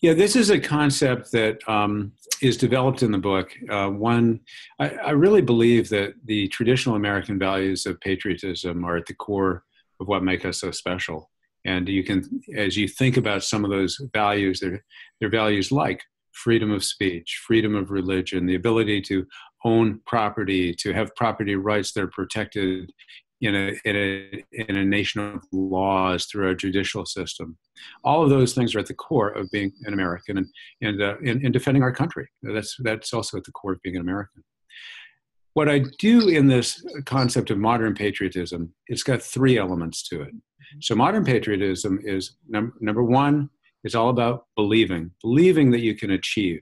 Yeah 0.00 0.14
this 0.14 0.36
is 0.36 0.50
a 0.50 0.58
concept 0.58 1.32
that 1.32 1.58
um, 1.68 2.12
is 2.40 2.56
developed 2.56 3.02
in 3.02 3.10
the 3.10 3.18
book. 3.18 3.50
Uh, 3.68 3.88
one 3.88 4.40
I, 4.78 4.88
I 4.90 5.10
really 5.10 5.42
believe 5.42 5.88
that 5.88 6.14
the 6.24 6.46
traditional 6.48 6.94
american 6.94 7.40
values 7.40 7.84
of 7.84 8.00
patriotism 8.00 8.84
are 8.84 8.96
at 8.96 9.06
the 9.06 9.14
core 9.14 9.64
of 10.00 10.06
what 10.06 10.22
make 10.22 10.44
us 10.44 10.60
so 10.60 10.70
special. 10.70 11.28
And 11.64 11.88
you 11.88 12.04
can 12.04 12.40
as 12.56 12.76
you 12.76 12.86
think 12.86 13.16
about 13.16 13.42
some 13.42 13.64
of 13.64 13.70
those 13.72 14.00
values 14.14 14.60
they're, 14.60 14.84
they're 15.18 15.28
values 15.28 15.72
like 15.72 16.04
freedom 16.44 16.70
of 16.70 16.82
speech, 16.84 17.30
freedom 17.46 17.74
of 17.74 17.90
religion, 17.90 18.46
the 18.46 18.54
ability 18.62 19.00
to 19.02 19.26
own 19.64 20.00
property, 20.06 20.72
to 20.82 20.92
have 20.92 21.14
property 21.16 21.56
rights 21.56 21.92
that 21.92 22.02
are 22.04 22.14
protected 22.20 22.92
in 23.40 23.54
a, 23.54 23.66
in 23.84 23.96
a, 23.96 24.44
in 24.52 24.76
a 24.76 24.84
nation 24.84 25.20
of 25.20 25.42
laws 25.52 26.26
through 26.26 26.46
our 26.48 26.54
judicial 26.54 27.04
system. 27.06 27.56
All 28.02 28.22
of 28.22 28.30
those 28.30 28.52
things 28.54 28.74
are 28.74 28.80
at 28.80 28.86
the 28.86 28.94
core 28.94 29.30
of 29.30 29.48
being 29.50 29.72
an 29.86 29.92
American 29.92 30.38
and, 30.38 30.46
and, 30.86 31.02
uh, 31.02 31.14
defending 31.50 31.82
our 31.82 31.92
country. 31.92 32.26
That's, 32.42 32.76
that's 32.82 33.12
also 33.12 33.36
at 33.38 33.44
the 33.44 33.52
core 33.52 33.74
of 33.74 33.82
being 33.82 33.96
an 33.96 34.02
American. 34.02 34.42
what 35.58 35.68
I 35.68 35.80
do 35.98 36.28
in 36.28 36.46
this 36.46 36.84
concept 37.04 37.50
of 37.50 37.58
modern 37.58 37.94
patriotism, 37.94 38.72
it's 38.86 39.02
got 39.02 39.20
three 39.20 39.58
elements 39.58 40.06
to 40.08 40.22
it. 40.22 40.32
So 40.80 40.94
modern 40.94 41.24
patriotism 41.24 41.98
is 42.04 42.36
num- 42.48 42.74
number 42.80 43.02
one, 43.02 43.50
it's 43.84 43.94
all 43.94 44.08
about 44.08 44.44
believing, 44.56 45.12
believing 45.22 45.70
that 45.70 45.80
you 45.80 45.94
can 45.94 46.10
achieve, 46.10 46.60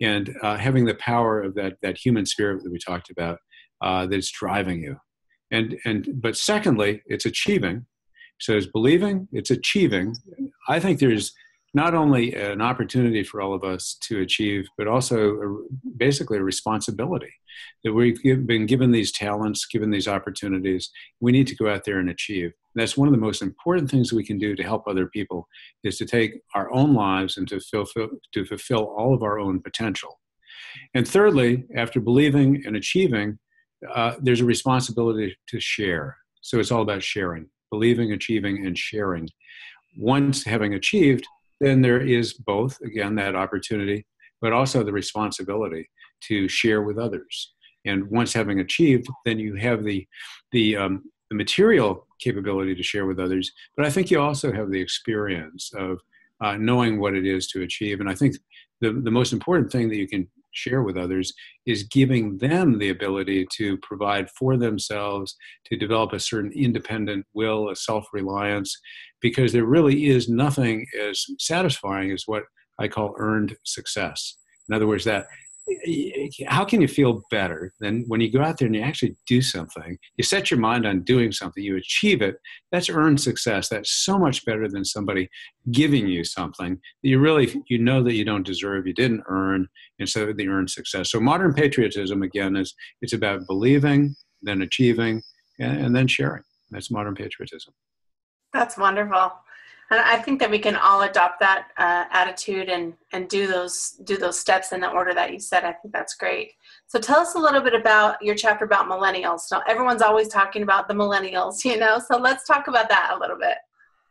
and 0.00 0.34
uh, 0.42 0.56
having 0.56 0.84
the 0.84 0.94
power 0.94 1.42
of 1.42 1.54
that 1.54 1.74
that 1.82 1.98
human 1.98 2.26
spirit 2.26 2.62
that 2.62 2.72
we 2.72 2.78
talked 2.78 3.10
about 3.10 3.38
uh, 3.80 4.06
that's 4.06 4.30
driving 4.30 4.82
you. 4.82 4.96
And 5.50 5.78
and 5.84 6.08
but 6.20 6.36
secondly, 6.36 7.02
it's 7.06 7.26
achieving. 7.26 7.86
So 8.38 8.54
it's 8.54 8.66
believing, 8.66 9.28
it's 9.32 9.50
achieving. 9.50 10.14
I 10.68 10.78
think 10.78 10.98
there's 10.98 11.32
not 11.74 11.94
only 11.94 12.34
an 12.34 12.62
opportunity 12.62 13.22
for 13.22 13.40
all 13.40 13.54
of 13.54 13.64
us 13.64 13.96
to 14.02 14.20
achieve, 14.20 14.66
but 14.78 14.88
also 14.88 15.40
a, 15.40 15.64
basically 15.96 16.38
a 16.38 16.42
responsibility 16.42 17.32
that 17.84 17.92
we've 17.92 18.46
been 18.46 18.66
given 18.66 18.90
these 18.90 19.12
talents, 19.12 19.66
given 19.66 19.90
these 19.90 20.08
opportunities. 20.08 20.90
We 21.20 21.32
need 21.32 21.46
to 21.48 21.56
go 21.56 21.68
out 21.68 21.84
there 21.84 21.98
and 21.98 22.10
achieve. 22.10 22.52
And 22.74 22.82
that's 22.82 22.96
one 22.96 23.08
of 23.08 23.12
the 23.12 23.20
most 23.20 23.42
important 23.42 23.90
things 23.90 24.12
we 24.12 24.24
can 24.24 24.38
do 24.38 24.54
to 24.56 24.62
help 24.62 24.86
other 24.86 25.06
people 25.06 25.48
is 25.84 25.98
to 25.98 26.06
take 26.06 26.40
our 26.54 26.72
own 26.72 26.94
lives 26.94 27.36
and 27.36 27.46
to 27.48 27.60
fulfill, 27.60 28.08
to 28.32 28.44
fulfill 28.44 28.94
all 28.96 29.14
of 29.14 29.22
our 29.22 29.38
own 29.38 29.60
potential. 29.60 30.18
And 30.94 31.06
thirdly, 31.06 31.64
after 31.74 32.00
believing 32.00 32.62
and 32.66 32.76
achieving, 32.76 33.38
uh, 33.94 34.14
there's 34.20 34.40
a 34.40 34.46
responsibility 34.46 35.36
to 35.48 35.60
share. 35.60 36.16
So 36.40 36.58
it's 36.58 36.70
all 36.70 36.82
about 36.82 37.02
sharing, 37.02 37.48
believing, 37.70 38.12
achieving, 38.12 38.66
and 38.66 38.76
sharing. 38.76 39.28
Once 39.98 40.44
having 40.44 40.74
achieved, 40.74 41.26
then 41.60 41.82
there 41.82 42.00
is 42.00 42.34
both, 42.34 42.80
again, 42.82 43.14
that 43.16 43.34
opportunity, 43.34 44.06
but 44.40 44.52
also 44.52 44.82
the 44.82 44.92
responsibility 44.92 45.88
to 46.22 46.48
share 46.48 46.82
with 46.82 46.98
others. 46.98 47.54
And 47.84 48.10
once 48.10 48.32
having 48.32 48.60
achieved, 48.60 49.06
then 49.24 49.38
you 49.38 49.54
have 49.54 49.84
the, 49.84 50.06
the, 50.52 50.76
um, 50.76 51.04
the 51.30 51.36
material 51.36 52.06
capability 52.20 52.74
to 52.74 52.82
share 52.82 53.06
with 53.06 53.18
others, 53.18 53.52
but 53.76 53.86
I 53.86 53.90
think 53.90 54.10
you 54.10 54.20
also 54.20 54.52
have 54.52 54.70
the 54.70 54.80
experience 54.80 55.70
of 55.74 56.00
uh, 56.40 56.56
knowing 56.56 57.00
what 57.00 57.14
it 57.14 57.26
is 57.26 57.46
to 57.48 57.62
achieve. 57.62 58.00
And 58.00 58.08
I 58.08 58.14
think 58.14 58.36
the, 58.80 58.92
the 58.92 59.10
most 59.10 59.32
important 59.32 59.70
thing 59.72 59.88
that 59.88 59.96
you 59.96 60.08
can 60.08 60.28
share 60.56 60.82
with 60.82 60.96
others 60.96 61.32
is 61.66 61.84
giving 61.84 62.38
them 62.38 62.78
the 62.78 62.88
ability 62.88 63.46
to 63.52 63.76
provide 63.78 64.28
for 64.30 64.56
themselves, 64.56 65.36
to 65.66 65.76
develop 65.76 66.12
a 66.12 66.20
certain 66.20 66.52
independent 66.52 67.26
will, 67.34 67.68
a 67.70 67.76
self 67.76 68.06
reliance, 68.12 68.76
because 69.26 69.52
there 69.52 69.64
really 69.64 70.06
is 70.06 70.28
nothing 70.28 70.86
as 71.00 71.24
satisfying 71.40 72.12
as 72.12 72.22
what 72.26 72.44
I 72.78 72.86
call 72.86 73.16
earned 73.18 73.56
success. 73.64 74.36
In 74.68 74.74
other 74.76 74.86
words, 74.86 75.02
that 75.02 75.26
how 76.46 76.64
can 76.64 76.80
you 76.80 76.86
feel 76.86 77.22
better 77.28 77.72
than 77.80 78.04
when 78.06 78.20
you 78.20 78.30
go 78.30 78.40
out 78.40 78.56
there 78.56 78.66
and 78.66 78.76
you 78.76 78.82
actually 78.82 79.16
do 79.26 79.42
something? 79.42 79.98
You 80.16 80.22
set 80.22 80.48
your 80.48 80.60
mind 80.60 80.86
on 80.86 81.02
doing 81.02 81.32
something 81.32 81.60
you 81.60 81.76
achieve 81.76 82.22
it 82.22 82.36
that's 82.70 82.88
earned 82.88 83.20
success. 83.20 83.68
That's 83.68 83.90
so 83.90 84.16
much 84.16 84.44
better 84.44 84.68
than 84.68 84.84
somebody 84.84 85.28
giving 85.72 86.06
you 86.06 86.22
something 86.22 86.74
that 86.74 87.08
you 87.08 87.18
really 87.18 87.52
you 87.66 87.78
know 87.80 88.00
that 88.04 88.14
you 88.14 88.24
don't 88.24 88.46
deserve 88.46 88.86
you 88.86 88.94
didn't 88.94 89.24
earn 89.26 89.66
instead 89.98 90.28
of 90.28 90.36
the 90.36 90.46
earned 90.46 90.70
success. 90.70 91.10
So 91.10 91.18
modern 91.18 91.52
patriotism 91.52 92.22
again 92.22 92.54
is 92.54 92.72
it's 93.02 93.12
about 93.12 93.48
believing 93.48 94.14
then 94.42 94.62
achieving 94.62 95.20
and, 95.58 95.86
and 95.86 95.96
then 95.96 96.06
sharing. 96.06 96.44
That's 96.70 96.92
modern 96.92 97.16
patriotism 97.16 97.74
that's 98.56 98.76
wonderful 98.76 99.32
and 99.90 100.00
I 100.00 100.16
think 100.16 100.40
that 100.40 100.50
we 100.50 100.58
can 100.58 100.76
all 100.76 101.02
adopt 101.02 101.38
that 101.40 101.68
uh, 101.78 102.04
attitude 102.10 102.68
and 102.68 102.94
and 103.12 103.28
do 103.28 103.46
those 103.46 103.92
do 104.04 104.16
those 104.16 104.38
steps 104.38 104.72
in 104.72 104.80
the 104.80 104.90
order 104.90 105.14
that 105.14 105.32
you 105.32 105.38
said. 105.38 105.64
I 105.64 105.72
think 105.72 105.92
that's 105.92 106.14
great. 106.14 106.52
So 106.88 106.98
tell 106.98 107.20
us 107.20 107.34
a 107.34 107.38
little 107.38 107.60
bit 107.60 107.74
about 107.74 108.20
your 108.20 108.34
chapter 108.34 108.64
about 108.64 108.86
millennials. 108.86 109.42
Now 109.50 109.62
everyone's 109.68 110.02
always 110.02 110.28
talking 110.28 110.62
about 110.62 110.88
the 110.88 110.94
millennials, 110.94 111.64
you 111.64 111.78
know. 111.78 112.00
So 112.00 112.18
let's 112.18 112.46
talk 112.46 112.68
about 112.68 112.88
that 112.88 113.12
a 113.16 113.18
little 113.18 113.38
bit. 113.38 113.58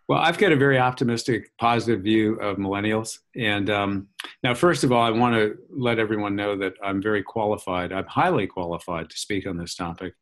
Well, 0.07 0.19
I've 0.19 0.37
got 0.37 0.51
a 0.51 0.55
very 0.55 0.77
optimistic, 0.77 1.49
positive 1.57 2.03
view 2.03 2.35
of 2.35 2.57
millennials. 2.57 3.17
And 3.35 3.71
um, 3.71 4.07
now, 4.43 4.53
first 4.53 4.83
of 4.83 4.91
all, 4.91 5.01
I 5.01 5.09
want 5.09 5.33
to 5.33 5.57
let 5.71 5.97
everyone 5.97 6.35
know 6.35 6.55
that 6.57 6.73
I'm 6.83 7.01
very 7.01 7.23
qualified. 7.23 7.91
I'm 7.91 8.05
highly 8.05 8.45
qualified 8.45 9.09
to 9.09 9.17
speak 9.17 9.47
on 9.47 9.57
this 9.57 9.73
topic 9.73 10.13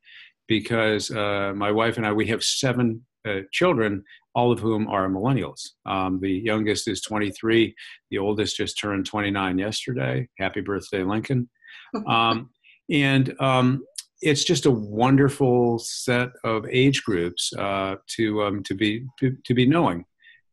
because 0.47 1.11
uh, 1.11 1.51
my 1.53 1.69
wife 1.69 1.97
and 1.97 2.05
I, 2.05 2.13
we 2.13 2.27
have 2.27 2.45
seven 2.45 3.03
uh, 3.27 3.41
children 3.51 4.03
all 4.35 4.51
of 4.51 4.59
whom 4.59 4.87
are 4.87 5.07
millennials. 5.09 5.61
Um, 5.85 6.19
the 6.19 6.31
youngest 6.31 6.87
is 6.87 7.01
23. 7.01 7.75
The 8.09 8.17
oldest 8.17 8.57
just 8.57 8.79
turned 8.79 9.05
29 9.05 9.57
yesterday. 9.57 10.27
Happy 10.39 10.61
birthday, 10.61 11.03
Lincoln. 11.03 11.49
Um, 12.07 12.49
and 12.89 13.39
um, 13.39 13.83
it's 14.21 14.43
just 14.43 14.65
a 14.65 14.71
wonderful 14.71 15.77
set 15.79 16.29
of 16.43 16.65
age 16.67 17.03
groups 17.03 17.51
uh, 17.53 17.95
to 18.15 18.43
um, 18.43 18.63
to 18.63 18.73
be 18.73 19.05
to, 19.19 19.37
to 19.45 19.53
be 19.53 19.67
knowing. 19.67 20.05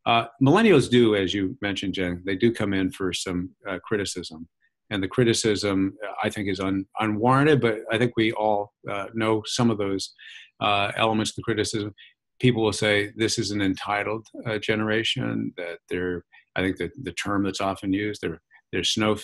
Uh, 0.05 0.25
millennials 0.41 0.89
do, 0.89 1.15
as 1.15 1.33
you 1.33 1.57
mentioned, 1.61 1.95
Jen, 1.95 2.21
they 2.25 2.35
do 2.35 2.51
come 2.51 2.73
in 2.73 2.91
for 2.91 3.11
some 3.11 3.49
uh, 3.67 3.79
criticism, 3.83 4.47
and 4.91 5.01
the 5.01 5.07
criticism 5.07 5.95
I 6.23 6.29
think 6.29 6.47
is 6.47 6.59
un, 6.59 6.85
unwarranted. 6.99 7.59
But 7.61 7.79
I 7.91 7.97
think 7.97 8.13
we 8.15 8.31
all 8.33 8.73
uh, 8.89 9.07
know 9.13 9.41
some 9.45 9.71
of 9.71 9.77
those 9.77 10.13
uh, 10.59 10.91
elements 10.95 11.31
of 11.31 11.37
the 11.37 11.43
criticism 11.43 11.93
people 12.41 12.63
will 12.63 12.73
say 12.73 13.11
this 13.15 13.37
is 13.37 13.51
an 13.51 13.61
entitled 13.61 14.27
uh, 14.45 14.57
generation 14.57 15.53
that 15.57 15.77
they're 15.89 16.25
i 16.55 16.61
think 16.61 16.77
that 16.77 16.91
the 17.03 17.13
term 17.13 17.43
that's 17.43 17.61
often 17.61 17.93
used 17.93 18.21
they're 18.21 18.41
they're 18.71 18.83
snow 18.83 19.17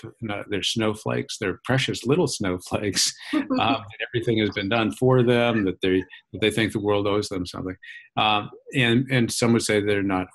they're 0.50 0.64
snowflakes 0.64 1.38
they're 1.38 1.60
precious 1.64 2.06
little 2.06 2.28
snowflakes 2.28 3.14
um, 3.34 3.78
everything 4.08 4.38
has 4.40 4.50
been 4.52 4.70
done 4.70 4.92
for 4.92 5.24
them 5.24 5.66
that 5.66 5.80
they 5.82 6.04
that 6.32 6.42
they 6.42 6.52
think 6.52 6.72
the 6.72 6.80
world 6.80 7.08
owes 7.08 7.30
them 7.30 7.46
something. 7.46 7.76
Um, 8.18 8.50
and 8.76 9.08
and 9.10 9.32
some 9.32 9.54
would 9.54 9.64
say 9.64 9.80
they're 9.80 10.04
not 10.04 10.28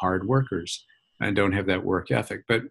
hard 0.00 0.26
workers 0.26 0.84
and 1.20 1.34
don't 1.34 1.52
have 1.52 1.66
that 1.66 1.84
work 1.84 2.10
ethic. 2.10 2.42
But 2.46 2.62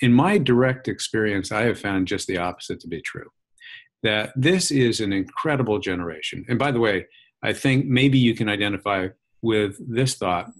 in 0.00 0.12
my 0.12 0.36
direct 0.36 0.88
experience 0.88 1.52
i 1.52 1.62
have 1.62 1.78
found 1.78 2.08
just 2.08 2.26
the 2.26 2.38
opposite 2.38 2.80
to 2.80 2.88
be 2.88 3.00
true 3.02 3.28
that 4.02 4.32
this 4.34 4.72
is 4.72 4.98
an 5.00 5.12
incredible 5.12 5.78
generation. 5.78 6.44
And 6.48 6.58
by 6.58 6.72
the 6.72 6.80
way 6.80 7.06
I 7.42 7.52
think 7.52 7.86
maybe 7.86 8.18
you 8.18 8.34
can 8.34 8.48
identify 8.48 9.08
with 9.42 9.76
this 9.92 10.14
thought. 10.14 10.50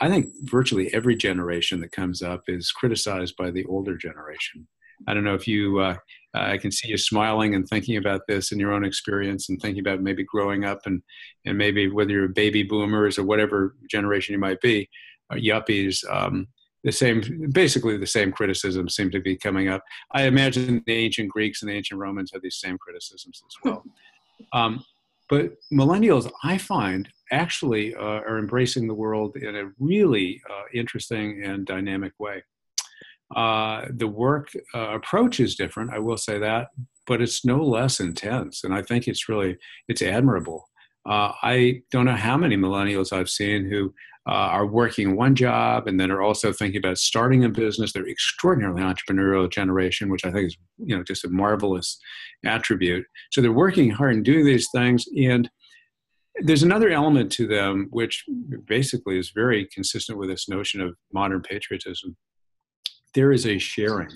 I 0.00 0.08
think 0.08 0.32
virtually 0.42 0.92
every 0.92 1.14
generation 1.14 1.80
that 1.80 1.92
comes 1.92 2.20
up 2.20 2.44
is 2.48 2.72
criticized 2.72 3.36
by 3.36 3.50
the 3.50 3.64
older 3.66 3.96
generation. 3.96 4.66
I 5.06 5.14
don't 5.14 5.24
know 5.24 5.34
if 5.34 5.46
you, 5.46 5.78
uh, 5.78 5.96
I 6.34 6.58
can 6.58 6.70
see 6.70 6.88
you 6.88 6.96
smiling 6.96 7.54
and 7.54 7.68
thinking 7.68 7.96
about 7.96 8.22
this 8.26 8.52
in 8.52 8.58
your 8.58 8.72
own 8.72 8.84
experience 8.84 9.48
and 9.48 9.60
thinking 9.60 9.80
about 9.80 10.02
maybe 10.02 10.24
growing 10.24 10.64
up 10.64 10.80
and, 10.86 11.02
and 11.44 11.56
maybe 11.56 11.88
whether 11.88 12.10
you're 12.10 12.28
baby 12.28 12.62
boomers 12.62 13.18
or 13.18 13.24
whatever 13.24 13.76
generation 13.88 14.32
you 14.32 14.38
might 14.40 14.60
be, 14.60 14.88
uh, 15.30 15.36
yuppies, 15.36 16.04
um, 16.12 16.48
the 16.82 16.92
same, 16.92 17.50
basically 17.52 17.96
the 17.96 18.06
same 18.06 18.30
criticisms 18.30 18.94
seem 18.94 19.10
to 19.10 19.20
be 19.20 19.36
coming 19.36 19.68
up. 19.68 19.82
I 20.12 20.24
imagine 20.24 20.82
the 20.86 20.92
ancient 20.92 21.30
Greeks 21.30 21.62
and 21.62 21.70
the 21.70 21.74
ancient 21.74 21.98
Romans 22.00 22.30
had 22.32 22.42
these 22.42 22.58
same 22.58 22.78
criticisms 22.78 23.42
as 23.46 23.56
well. 23.64 23.84
Um, 24.52 24.84
but 25.28 25.52
millennials, 25.72 26.30
I 26.42 26.58
find, 26.58 27.08
actually 27.32 27.94
uh, 27.94 28.00
are 28.02 28.38
embracing 28.38 28.86
the 28.86 28.94
world 28.94 29.36
in 29.36 29.56
a 29.56 29.70
really 29.78 30.40
uh, 30.50 30.64
interesting 30.72 31.42
and 31.44 31.66
dynamic 31.66 32.12
way. 32.18 32.42
Uh, 33.34 33.86
the 33.90 34.06
work 34.06 34.50
uh, 34.74 34.94
approach 34.94 35.40
is 35.40 35.56
different, 35.56 35.92
I 35.92 35.98
will 35.98 36.18
say 36.18 36.38
that, 36.38 36.68
but 37.06 37.22
it's 37.22 37.44
no 37.44 37.62
less 37.62 38.00
intense, 38.00 38.64
and 38.64 38.74
I 38.74 38.82
think 38.82 39.08
it's 39.08 39.28
really 39.28 39.56
it's 39.88 40.02
admirable. 40.02 40.68
Uh, 41.06 41.32
I 41.42 41.82
don't 41.90 42.06
know 42.06 42.16
how 42.16 42.36
many 42.36 42.56
millennials 42.56 43.12
I've 43.12 43.28
seen 43.28 43.68
who 43.68 43.92
uh, 44.26 44.32
are 44.32 44.66
working 44.66 45.16
one 45.16 45.34
job 45.34 45.86
and 45.86 46.00
then 46.00 46.10
are 46.10 46.22
also 46.22 46.52
thinking 46.52 46.78
about 46.78 46.98
starting 46.98 47.44
a 47.44 47.48
business. 47.48 47.92
They're 47.92 48.08
extraordinarily 48.08 48.82
entrepreneurial 48.82 49.50
generation, 49.50 50.08
which 50.08 50.24
I 50.24 50.30
think 50.30 50.46
is 50.46 50.56
you 50.78 50.96
know 50.96 51.02
just 51.02 51.24
a 51.24 51.28
marvelous 51.28 51.98
attribute. 52.44 53.04
So 53.32 53.40
they're 53.40 53.52
working 53.52 53.90
hard 53.90 54.14
and 54.14 54.24
doing 54.24 54.46
these 54.46 54.68
things, 54.74 55.04
and 55.16 55.50
there's 56.42 56.62
another 56.62 56.90
element 56.90 57.30
to 57.32 57.46
them 57.46 57.88
which 57.90 58.24
basically 58.66 59.18
is 59.18 59.30
very 59.34 59.68
consistent 59.72 60.18
with 60.18 60.28
this 60.28 60.48
notion 60.48 60.80
of 60.80 60.96
modern 61.12 61.42
patriotism. 61.42 62.16
There 63.14 63.30
is 63.30 63.46
a 63.46 63.58
sharing 63.58 64.10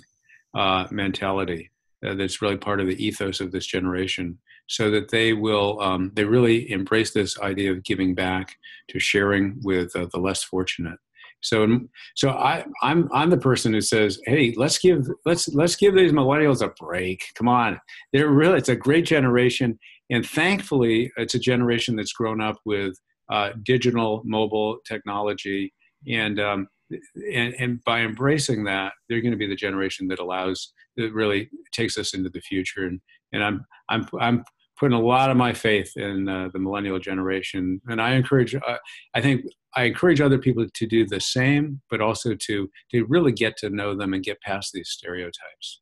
uh, 0.55 0.89
mentality 0.91 1.71
uh, 2.05 2.15
that's 2.15 2.43
really 2.43 2.57
part 2.57 2.81
of 2.81 2.89
the 2.89 3.05
ethos 3.05 3.41
of 3.41 3.53
this 3.53 3.67
generation 3.67 4.39
so 4.69 4.91
that 4.91 5.11
they 5.11 5.33
will 5.33 5.81
um, 5.81 6.13
they 6.15 6.25
really 6.25 6.71
embrace 6.71 7.13
this 7.13 7.39
idea 7.41 7.71
of 7.73 7.85
giving 7.85 8.15
back 8.15 8.57
to 8.89 8.99
sharing 8.99 9.59
with 9.63 9.95
uh, 9.97 10.07
the 10.13 10.21
less 10.21 10.43
fortunate 10.43 10.99
so 11.41 11.81
so 12.17 12.31
i 12.31 12.65
i'm 12.83 13.09
i'm 13.13 13.31
the 13.31 13.39
person 13.39 13.73
who 13.73 13.81
says 13.81 14.21
hey 14.27 14.53
let's 14.57 14.79
give 14.79 15.07
let's 15.25 15.49
let's 15.55 15.77
give 15.77 15.95
these 15.95 16.11
millennials 16.11 16.63
a 16.63 16.71
break 16.81 17.23
come 17.37 17.47
on 17.49 17.79
they're 18.13 18.31
really 18.31 18.59
it's 18.59 18.69
a 18.69 18.75
great 18.75 19.07
generation 19.07 19.79
and 20.11 20.27
thankfully 20.27 21.13
it's 21.17 21.35
a 21.35 21.39
generation 21.39 21.95
that's 21.95 22.13
grown 22.13 22.41
up 22.41 22.57
with 22.65 22.99
uh, 23.31 23.51
digital 23.63 24.23
mobile 24.25 24.79
technology 24.85 25.73
and 26.09 26.41
um, 26.41 26.67
and, 26.91 27.55
and 27.59 27.85
by 27.85 28.01
embracing 28.01 28.65
that, 28.65 28.93
they're 29.09 29.21
going 29.21 29.33
to 29.33 29.39
be 29.39 29.47
the 29.47 29.57
generation 29.57 30.09
that 30.09 30.19
allows 30.19 30.73
that 30.97 31.13
really 31.13 31.51
takes 31.73 31.99
us 31.99 32.15
into 32.15 32.31
the 32.31 32.41
future. 32.41 32.87
And 32.87 33.01
and 33.33 33.45
I'm 33.45 33.65
I'm 33.89 34.07
I'm 34.21 34.45
putting 34.79 34.97
a 34.97 35.01
lot 35.01 35.31
of 35.31 35.37
my 35.37 35.53
faith 35.53 35.97
in 35.97 36.29
uh, 36.29 36.49
the 36.53 36.59
millennial 36.59 36.99
generation, 36.99 37.81
and 37.87 38.01
I 38.01 38.15
encourage. 38.15 38.55
Uh, 38.55 38.77
I 39.15 39.21
think 39.21 39.45
I 39.77 39.85
encourage 39.85 40.21
other 40.21 40.39
people 40.39 40.67
to 40.73 40.87
do 40.87 41.07
the 41.07 41.21
same, 41.21 41.81
but 41.91 42.01
also 42.01 42.35
to 42.35 42.69
to 42.93 43.05
really 43.07 43.33
get 43.33 43.57
to 43.59 43.71
know 43.71 43.97
them 43.97 44.15
and 44.15 44.23
get 44.23 44.41
past 44.43 44.73
these 44.73 44.91
stereotypes. 44.91 45.81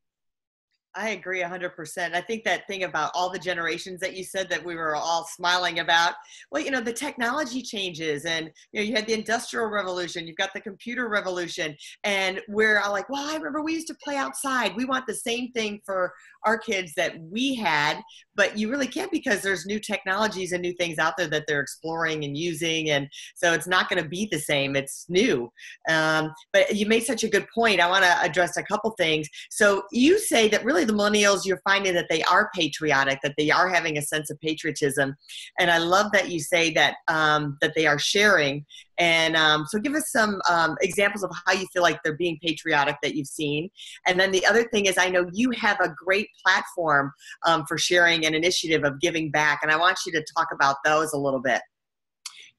I 0.96 1.10
agree 1.10 1.42
100%. 1.42 2.14
I 2.14 2.20
think 2.22 2.42
that 2.44 2.66
thing 2.66 2.84
about 2.84 3.10
all 3.14 3.28
the 3.30 3.38
generations 3.38 4.00
that 4.00 4.16
you 4.16 4.24
said 4.24 4.48
that 4.48 4.64
we 4.64 4.76
were 4.76 4.96
all 4.96 5.26
smiling 5.26 5.80
about, 5.80 6.14
well, 6.50 6.62
you 6.62 6.70
know, 6.70 6.80
the 6.80 6.92
technology 6.92 7.60
changes 7.60 8.24
and, 8.24 8.50
you 8.72 8.80
know, 8.80 8.86
you 8.86 8.94
had 8.94 9.06
the 9.06 9.12
industrial 9.12 9.66
revolution, 9.66 10.26
you've 10.26 10.38
got 10.38 10.54
the 10.54 10.60
computer 10.60 11.08
revolution, 11.08 11.76
and 12.04 12.40
we're 12.48 12.80
all 12.80 12.92
like, 12.92 13.10
well, 13.10 13.28
I 13.28 13.36
remember 13.36 13.62
we 13.62 13.74
used 13.74 13.88
to 13.88 13.96
play 14.02 14.16
outside. 14.16 14.74
We 14.74 14.86
want 14.86 15.06
the 15.06 15.14
same 15.14 15.52
thing 15.52 15.80
for 15.84 16.14
our 16.46 16.56
kids 16.56 16.94
that 16.96 17.20
we 17.20 17.54
had, 17.54 18.00
but 18.34 18.56
you 18.56 18.70
really 18.70 18.86
can't 18.86 19.10
because 19.10 19.42
there's 19.42 19.66
new 19.66 19.80
technologies 19.80 20.52
and 20.52 20.62
new 20.62 20.72
things 20.74 20.98
out 20.98 21.14
there 21.18 21.28
that 21.28 21.44
they're 21.46 21.60
exploring 21.60 22.24
and 22.24 22.38
using. 22.38 22.90
And 22.90 23.08
so 23.34 23.52
it's 23.52 23.66
not 23.66 23.90
going 23.90 24.02
to 24.02 24.08
be 24.08 24.28
the 24.30 24.38
same. 24.38 24.76
It's 24.76 25.04
new. 25.08 25.52
Um, 25.90 26.32
but 26.52 26.74
you 26.74 26.86
made 26.86 27.04
such 27.04 27.24
a 27.24 27.28
good 27.28 27.46
point. 27.54 27.80
I 27.80 27.88
want 27.88 28.04
to 28.04 28.22
address 28.22 28.56
a 28.56 28.62
couple 28.62 28.92
things. 28.92 29.28
So 29.50 29.82
you 29.92 30.18
say 30.18 30.48
that 30.48 30.64
really 30.64 30.85
the 30.86 30.92
millennials, 30.92 31.44
you're 31.44 31.60
finding 31.64 31.94
that 31.94 32.06
they 32.08 32.22
are 32.24 32.50
patriotic, 32.54 33.20
that 33.22 33.34
they 33.36 33.50
are 33.50 33.68
having 33.68 33.98
a 33.98 34.02
sense 34.02 34.30
of 34.30 34.40
patriotism. 34.40 35.16
And 35.58 35.70
I 35.70 35.78
love 35.78 36.12
that 36.12 36.30
you 36.30 36.40
say 36.40 36.72
that, 36.74 36.96
um, 37.08 37.58
that 37.60 37.72
they 37.74 37.86
are 37.86 37.98
sharing. 37.98 38.64
And 38.98 39.36
um, 39.36 39.66
so 39.68 39.78
give 39.78 39.94
us 39.94 40.10
some 40.10 40.40
um, 40.48 40.76
examples 40.80 41.22
of 41.22 41.30
how 41.46 41.52
you 41.52 41.66
feel 41.72 41.82
like 41.82 42.02
they're 42.02 42.16
being 42.16 42.38
patriotic 42.42 42.96
that 43.02 43.14
you've 43.14 43.26
seen. 43.26 43.68
And 44.06 44.18
then 44.18 44.32
the 44.32 44.46
other 44.46 44.64
thing 44.68 44.86
is, 44.86 44.96
I 44.98 45.10
know 45.10 45.28
you 45.32 45.50
have 45.52 45.78
a 45.80 45.94
great 46.04 46.28
platform 46.44 47.12
um, 47.46 47.64
for 47.66 47.76
sharing 47.76 48.24
an 48.24 48.34
initiative 48.34 48.84
of 48.84 49.00
giving 49.00 49.30
back. 49.30 49.60
And 49.62 49.70
I 49.70 49.76
want 49.76 49.98
you 50.06 50.12
to 50.12 50.24
talk 50.36 50.48
about 50.52 50.76
those 50.84 51.12
a 51.12 51.18
little 51.18 51.40
bit. 51.40 51.60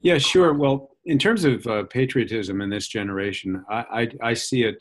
Yeah, 0.01 0.19
sure. 0.19 0.53
Well, 0.53 0.91
in 1.05 1.17
terms 1.17 1.43
of 1.43 1.65
uh, 1.65 1.83
patriotism 1.83 2.61
in 2.61 2.69
this 2.69 2.87
generation, 2.87 3.63
I, 3.69 4.07
I, 4.21 4.29
I, 4.29 4.33
see 4.35 4.63
it 4.63 4.75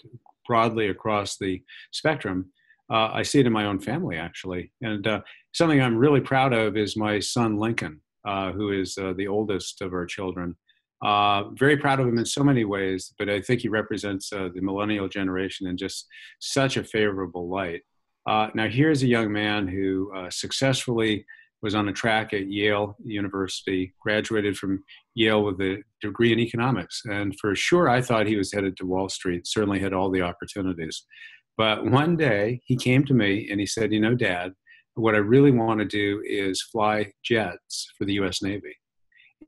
broadly 0.46 0.88
across 0.88 1.38
the 1.38 1.62
spectrum. 1.90 2.52
Uh, 2.90 3.11
I 3.12 3.23
see 3.23 3.40
it 3.40 3.47
in 3.47 3.52
my 3.52 3.66
own 3.66 3.81
family, 3.81 4.16
actually. 4.16 4.73
And 4.81 5.07
uh, 5.07 5.21
something 5.52 5.81
I'm 5.81 5.97
really 5.97 6.21
proud 6.21 6.52
of 6.52 6.76
is 6.76 6.97
my 6.97 7.19
son, 7.19 7.57
Lincoln, 7.57 8.00
uh, 8.26 8.52
who 8.52 8.73
is 8.73 8.97
uh, 8.99 9.12
the 9.16 9.28
oldest 9.28 9.83
of 9.83 9.93
our 9.93 10.07
children. 10.07 10.57
Uh, 11.05 11.50
very 11.50 11.76
proud 11.76 12.00
of 12.00 12.09
him 12.09 12.19
in 12.19 12.25
so 12.25 12.43
many 12.43 12.64
ways, 12.64 13.12
but 13.19 13.28
I 13.28 13.40
think 13.40 13.61
he 13.61 13.69
represents 13.69 14.31
the 14.31 14.50
millennial 14.57 15.09
generation 15.09 15.66
in 15.66 15.76
just 15.76 16.07
such 16.40 16.76
a 16.76 16.85
favorable 16.85 17.49
light. 17.49 17.83
Uh, 18.26 18.49
now, 18.55 18.66
here's 18.66 19.02
a 19.02 19.07
young 19.07 19.33
man 19.33 19.69
who 19.69 20.12
uh, 20.14 20.28
successfully 20.31 21.25
was 21.62 21.75
on 21.75 21.88
a 21.88 21.93
track 21.93 22.35
at 22.35 22.49
Yale 22.49 22.97
University, 23.05 23.95
graduated 24.00 24.59
from 24.59 24.83
Yale 25.14 25.45
with 25.45 25.61
a 25.61 25.83
degree 26.02 26.33
in 26.33 26.38
economics. 26.38 27.02
And 27.07 27.38
for 27.40 27.55
sure, 27.55 27.88
I 27.88 28.02
thought 28.02 28.26
he 28.26 28.37
was 28.37 28.52
headed 28.52 28.76
to 28.76 28.87
Wall 28.87 29.09
Street, 29.09 29.47
certainly 29.47 29.78
had 29.78 29.93
all 29.93 30.11
the 30.11 30.23
opportunities. 30.23 31.07
But 31.56 31.86
one 31.86 32.16
day 32.16 32.60
he 32.64 32.76
came 32.76 33.04
to 33.06 33.14
me 33.14 33.48
and 33.50 33.60
he 33.60 33.66
said, 33.66 33.92
You 33.92 34.00
know, 34.00 34.14
Dad, 34.14 34.52
what 34.94 35.14
I 35.14 35.18
really 35.18 35.50
want 35.50 35.80
to 35.80 35.86
do 35.86 36.22
is 36.25 36.62
fly 36.62 37.12
jets 37.25 37.92
for 37.96 38.04
the 38.04 38.14
US 38.14 38.42
Navy. 38.42 38.76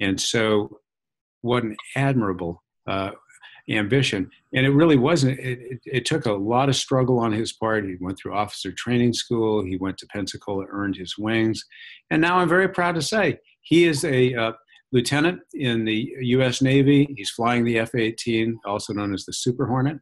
And 0.01 0.21
so, 0.21 0.81
what 1.41 1.63
an 1.63 1.77
admirable 1.97 2.63
uh, 2.87 3.13
ambition. 3.71 4.31
And 4.55 4.65
it 4.67 4.71
really 4.71 4.97
wasn't, 4.97 5.39
it, 5.39 5.59
it, 5.61 5.81
it, 5.85 6.07
took 6.07 6.27
a 6.27 6.33
lot 6.33 6.69
of 6.69 6.77
struggle 6.77 7.19
on 7.19 7.33
his 7.33 7.53
part. 7.53 7.85
He 7.85 7.97
went 8.01 8.19
through 8.19 8.35
officer 8.35 8.73
training 8.73 9.13
school, 9.13 9.65
he 9.65 9.77
went 9.77 9.99
to 9.99 10.07
Pensacola, 10.07 10.65
earned 10.71 10.97
his 10.97 11.17
wings. 11.19 11.65
And 12.11 12.21
now 12.21 12.39
I'm 12.39 12.49
very 12.49 12.69
proud 12.69 12.95
to 12.95 13.03
say 13.03 13.39
he 13.61 13.85
is 13.85 14.05
a 14.05 14.35
uh, 14.35 14.53
lieutenant 14.93 15.41
in 15.53 15.85
the 15.85 16.13
US 16.21 16.63
Navy. 16.63 17.15
He's 17.17 17.31
flying 17.31 17.65
the 17.65 17.79
F 17.79 17.95
18, 17.95 18.59
also 18.65 18.93
known 18.93 19.13
as 19.13 19.25
the 19.25 19.33
Super 19.33 19.67
Hornet. 19.67 19.99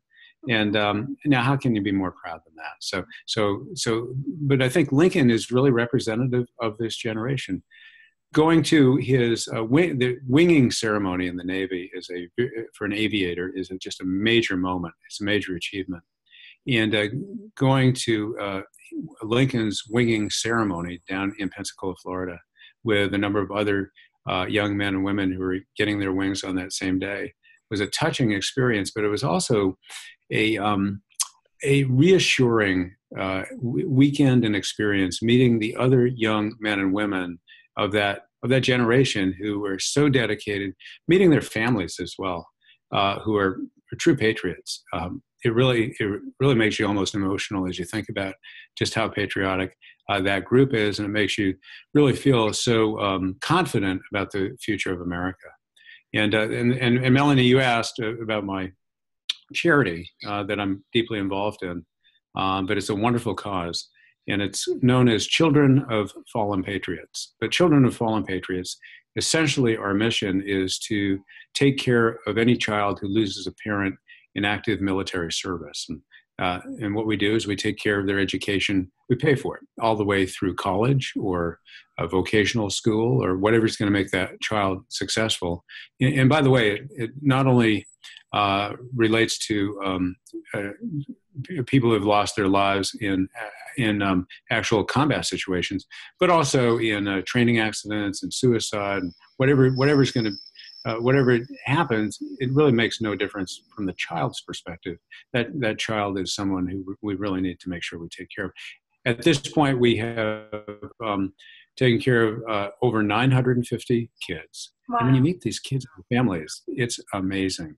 And 0.49 0.77
um, 0.77 1.17
now, 1.25 1.43
how 1.43 1.57
can 1.57 1.75
you 1.75 1.83
be 1.83 1.93
more 1.93 2.13
proud 2.13 2.41
than 2.47 2.55
that? 2.57 2.77
So, 2.81 3.05
so, 3.27 3.67
so, 3.75 4.15
but 4.43 4.63
I 4.63 4.69
think 4.69 4.93
Lincoln 4.93 5.31
is 5.31 5.51
really 5.51 5.71
representative 5.71 6.47
of 6.61 6.79
this 6.79 6.97
generation 6.97 7.63
going 8.37 8.63
to 8.63 8.97
his 8.97 9.49
uh, 9.57 9.65
wing, 9.65 9.99
the 9.99 10.19
winging 10.27 10.71
ceremony 10.71 11.27
in 11.27 11.37
the 11.37 11.45
Navy 11.45 11.91
is 11.95 12.11
a 12.11 12.29
for 12.75 12.85
an 12.85 12.93
aviator 12.93 13.51
is 13.55 13.71
just 13.81 14.03
a 14.03 14.05
major 14.05 14.59
moment. 14.59 14.95
It's 15.07 15.23
a 15.23 15.25
major 15.25 15.57
achievement, 15.57 16.03
and 16.69 16.95
uh, 16.95 17.07
going 17.57 17.95
to 18.05 18.37
uh, 18.39 18.61
Lincoln's 19.23 19.85
winging 19.89 20.29
ceremony 20.29 21.01
down 21.09 21.35
in 21.39 21.49
Pensacola, 21.49 21.95
Florida, 22.03 22.39
with 22.85 23.15
a 23.15 23.19
number 23.19 23.41
of 23.41 23.51
other 23.51 23.91
uh, 24.29 24.47
young 24.47 24.77
men 24.77 24.95
and 24.95 25.05
women 25.05 25.33
who 25.33 25.41
were 25.41 25.59
getting 25.77 25.99
their 25.99 26.13
wings 26.13 26.45
on 26.45 26.57
that 26.57 26.73
same 26.73 26.99
day 26.99 27.33
was 27.71 27.81
a 27.81 27.87
touching 27.87 28.33
experience. 28.33 28.93
But 28.95 29.05
it 29.05 29.09
was 29.09 29.25
also 29.25 29.77
a 30.31 30.59
um, 30.59 31.03
a 31.65 31.85
reassuring 31.85 32.95
uh, 33.19 33.43
weekend 33.61 34.45
and 34.45 34.55
experience 34.55 35.23
meeting 35.23 35.59
the 35.59 35.77
other 35.77 36.07
young 36.07 36.55
men 36.61 36.79
and 36.79 36.93
women 36.93 37.39
of 37.77 37.93
that 37.93 38.23
of 38.43 38.51
that 38.51 38.61
generation 38.61 39.35
who 39.41 39.61
were 39.61 39.79
so 39.79 40.09
dedicated, 40.09 40.73
meeting 41.09 41.31
their 41.31 41.41
families 41.43 41.97
as 42.01 42.15
well, 42.19 42.47
uh, 42.93 43.19
who 43.21 43.37
are, 43.37 43.59
are, 43.93 43.97
true 43.99 44.17
patriots. 44.17 44.85
Um, 44.93 45.23
it 45.45 45.55
really 45.55 45.95
it 45.99 46.21
really 46.41 46.55
makes 46.55 46.79
you 46.79 46.87
almost 46.87 47.15
emotional 47.15 47.69
as 47.69 47.79
you 47.79 47.85
think 47.85 48.09
about 48.09 48.35
just 48.77 48.95
how 48.95 49.09
patriotic 49.09 49.77
uh, 50.09 50.21
that 50.21 50.45
group 50.45 50.75
is, 50.75 50.99
and 50.99 51.07
it 51.07 51.13
makes 51.13 51.39
you 51.39 51.55
really 51.95 52.15
feel 52.15 52.53
so 52.53 52.99
um, 53.01 53.37
confident 53.41 54.03
about 54.13 54.31
the 54.33 54.57
future 54.61 54.93
of 54.93 55.01
America. 55.01 55.49
And, 56.17 56.35
uh, 56.35 56.49
and, 56.49 56.73
and 56.75 57.05
and 57.05 57.15
Melanie, 57.15 57.45
you 57.45 57.61
asked 57.61 58.01
uh, 58.01 58.17
about 58.23 58.45
my 58.45 58.73
charity 59.55 60.09
uh, 60.27 60.43
that 60.45 60.59
I'm 60.59 60.85
deeply 60.93 61.19
involved 61.19 61.63
in, 61.63 61.85
um, 62.35 62.67
but 62.67 62.77
it's 62.77 62.89
a 62.89 62.95
wonderful 62.95 63.35
cause 63.35 63.89
and 64.29 64.43
it's 64.43 64.69
known 64.83 65.09
as 65.09 65.27
Children 65.27 65.85
of 65.91 66.13
Fallen 66.33 66.63
Patriots. 66.63 67.35
But 67.41 67.53
Children 67.53 67.85
of 67.85 67.97
Fallen 67.97 68.25
Patriots, 68.25 68.77
essentially, 69.17 69.77
our 69.77 69.95
mission 69.95 70.43
is 70.45 70.79
to 70.81 71.21
take 71.55 71.79
care 71.79 72.19
of 72.27 72.39
any 72.39 72.57
child 72.57 72.99
who 73.01 73.09
loses 73.09 73.47
a 73.47 73.55
parent 73.65 73.95
in 74.35 74.45
active 74.45 74.81
military 74.81 75.33
service. 75.33 75.87
And, 75.89 76.01
uh, 76.39 76.61
and 76.81 76.95
what 76.95 77.07
we 77.07 77.17
do 77.17 77.35
is 77.35 77.47
we 77.47 77.57
take 77.57 77.79
care 77.79 77.99
of 77.99 78.07
their 78.07 78.19
education. 78.19 78.91
We 79.09 79.17
pay 79.17 79.35
for 79.35 79.57
it 79.57 79.63
all 79.81 79.97
the 79.97 80.05
way 80.05 80.27
through 80.27 80.57
college 80.57 81.15
or 81.19 81.61
a 81.99 82.07
vocational 82.07 82.69
school 82.69 83.25
or 83.25 83.39
whatever's 83.39 83.77
going 83.77 83.87
to 83.87 83.99
make 83.99 84.11
that 84.11 84.41
child 84.41 84.85
successful. 84.89 85.65
And, 86.01 86.21
and 86.21 86.29
by 86.29 86.43
the 86.43 86.51
way, 86.51 86.73
it, 86.73 86.83
it 86.91 87.11
not 87.23 87.47
only 87.47 87.87
uh, 88.33 88.73
relates 88.95 89.39
to 89.47 89.81
um, 89.83 90.17
uh, 90.53 90.71
people 91.67 91.89
who 91.89 91.95
have 91.95 92.05
lost 92.05 92.37
their 92.37 92.49
lives 92.49 92.95
in 93.01 93.29
in 93.79 94.01
um, 94.03 94.27
actual 94.51 94.83
combat 94.83 95.27
situations, 95.27 95.87
but 96.19 96.31
also 96.31 96.79
in 96.79 97.07
uh, 97.07 97.21
training 97.27 97.59
accidents 97.59 98.23
and 98.23 98.33
suicide, 98.33 99.03
and 99.03 99.13
whatever 99.37 99.71
whatever's 99.71 100.13
going 100.13 100.25
to 100.25 100.33
uh, 100.87 100.97
whatever 100.97 101.39
happens, 101.65 102.19
it 102.39 102.53
really 102.53 102.73
makes 102.73 103.01
no 103.01 103.15
difference 103.15 103.63
from 103.75 103.87
the 103.87 103.95
child's 103.95 104.41
perspective. 104.41 104.99
That 105.33 105.49
that 105.61 105.79
child 105.79 106.19
is 106.19 106.35
someone 106.35 106.67
who 106.67 106.97
we 107.03 107.15
really 107.15 107.41
need 107.41 107.61
to 107.61 107.69
make 107.69 107.83
sure 107.83 107.99
we 107.99 108.09
take 108.09 108.29
care 108.35 108.47
of. 108.47 108.53
At 109.05 109.23
this 109.23 109.39
point, 109.39 109.79
we 109.79 109.97
have 109.99 110.47
um, 111.05 111.33
taken 111.77 112.01
care 112.01 112.23
of 112.25 112.43
uh, 112.49 112.71
over 112.83 113.03
950 113.03 114.11
kids. 114.27 114.73
Wow. 114.89 114.99
And 114.99 115.09
when 115.09 115.15
you 115.17 115.23
meet 115.23 115.41
these 115.43 115.61
kids 115.61 115.87
and 115.97 116.05
families, 116.17 116.63
it's 116.67 116.99
amazing 117.13 117.77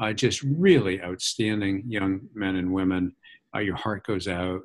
uh, 0.00 0.12
just 0.12 0.42
really 0.42 1.02
outstanding 1.02 1.84
young 1.86 2.20
men 2.34 2.56
and 2.56 2.72
women. 2.72 3.14
Uh, 3.54 3.60
your 3.60 3.76
heart 3.76 4.06
goes 4.06 4.28
out. 4.28 4.60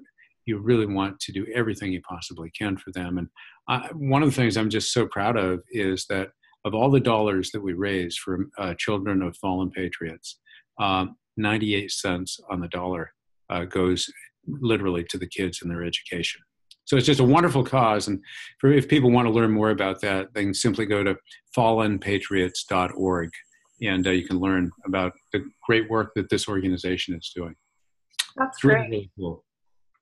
You 0.45 0.59
really 0.59 0.85
want 0.85 1.19
to 1.21 1.31
do 1.31 1.45
everything 1.53 1.91
you 1.91 2.01
possibly 2.01 2.49
can 2.51 2.77
for 2.77 2.91
them. 2.91 3.17
And 3.17 3.27
I, 3.67 3.89
one 3.93 4.23
of 4.23 4.29
the 4.29 4.35
things 4.35 4.55
I'm 4.55 4.69
just 4.69 4.93
so 4.93 5.07
proud 5.07 5.35
of 5.35 5.61
is 5.71 6.05
that 6.09 6.29
of 6.67 6.75
all 6.75 6.91
the 6.91 6.99
dollars 6.99 7.51
that 7.51 7.61
we 7.61 7.73
raise 7.73 8.17
for 8.17 8.47
uh, 8.57 8.73
children 8.77 9.21
of 9.21 9.35
fallen 9.37 9.71
patriots, 9.71 10.39
um, 10.79 11.15
98 11.37 11.91
cents 11.91 12.39
on 12.49 12.59
the 12.59 12.67
dollar 12.67 13.13
uh, 13.49 13.63
goes 13.65 14.11
literally 14.47 15.03
to 15.05 15.17
the 15.17 15.27
kids 15.27 15.61
and 15.61 15.71
their 15.71 15.83
education. 15.83 16.41
So 16.85 16.95
it's 16.95 17.05
just 17.05 17.19
a 17.19 17.25
wonderful 17.25 17.63
cause. 17.63 18.07
And 18.07 18.21
for, 18.59 18.71
if 18.71 18.87
people 18.87 19.11
want 19.11 19.27
to 19.27 19.33
learn 19.33 19.51
more 19.51 19.71
about 19.71 20.01
that, 20.01 20.33
they 20.33 20.43
can 20.43 20.53
simply 20.53 20.85
go 20.85 21.03
to 21.03 21.17
fallenpatriots.org 21.55 23.29
and 23.81 24.07
uh, 24.07 24.11
you 24.11 24.27
can 24.27 24.39
learn 24.39 24.71
about 24.85 25.13
the 25.33 25.45
great 25.65 25.89
work 25.89 26.13
that 26.15 26.29
this 26.29 26.47
organization 26.47 27.15
is 27.15 27.31
doing. 27.35 27.55
That's 28.35 28.59
great. 28.59 28.89
Really 28.89 29.11
cool. 29.17 29.43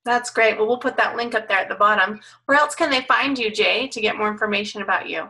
That's 0.05 0.29
great. 0.29 0.57
Well, 0.57 0.67
we'll 0.67 0.77
put 0.77 0.97
that 0.97 1.15
link 1.15 1.33
up 1.33 1.47
there 1.47 1.57
at 1.57 1.69
the 1.69 1.75
bottom. 1.75 2.21
Where 2.45 2.57
else 2.57 2.75
can 2.75 2.91
they 2.91 3.01
find 3.01 3.37
you, 3.37 3.51
Jay, 3.51 3.87
to 3.87 3.99
get 3.99 4.17
more 4.17 4.29
information 4.29 4.81
about 4.83 5.09
you? 5.09 5.27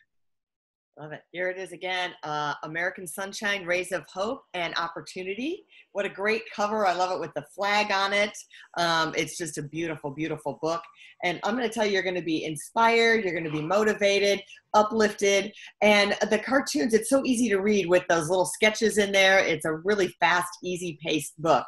Love 1.00 1.14
it. 1.14 1.22
Here 1.32 1.50
it 1.50 1.58
is 1.58 1.72
again 1.72 2.12
uh, 2.24 2.56
American 2.64 3.08
Sunshine, 3.08 3.66
Rays 3.66 3.94
of 3.94 4.04
Hope 4.14 4.44
and 4.54 4.76
Opportunity. 4.76 5.64
What 5.94 6.06
a 6.06 6.10
great 6.10 6.42
cover. 6.54 6.86
I 6.86 6.94
love 6.94 7.16
it 7.16 7.22
with 7.22 7.34
the 7.36 7.46
flag 7.56 7.90
on 7.90 8.12
it. 8.12 8.38
Um, 8.78 9.14
it's 9.16 9.38
just 9.38 9.58
a 9.58 9.62
beautiful, 9.62 10.12
beautiful 10.12 10.60
book. 10.62 10.82
And 11.24 11.40
I'm 11.44 11.56
going 11.56 11.66
to 11.66 11.74
tell 11.74 11.86
you, 11.86 11.94
you're 11.94 12.04
going 12.04 12.16
to 12.16 12.22
be 12.22 12.44
inspired, 12.44 13.24
you're 13.24 13.32
going 13.32 13.46
to 13.46 13.50
be 13.50 13.62
motivated, 13.62 14.42
uplifted. 14.74 15.54
And 15.82 16.18
the 16.30 16.40
cartoons, 16.40 16.94
it's 16.94 17.10
so 17.10 17.24
easy 17.26 17.48
to 17.48 17.62
read 17.62 17.88
with 17.88 18.04
those 18.10 18.30
little 18.30 18.46
sketches 18.46 18.98
in 18.98 19.14
there. 19.14 19.40
It's 19.40 19.64
a 19.64 19.72
really 19.72 20.10
fast, 20.20 20.52
easy 20.62 21.00
paced 21.02 21.42
book. 21.42 21.66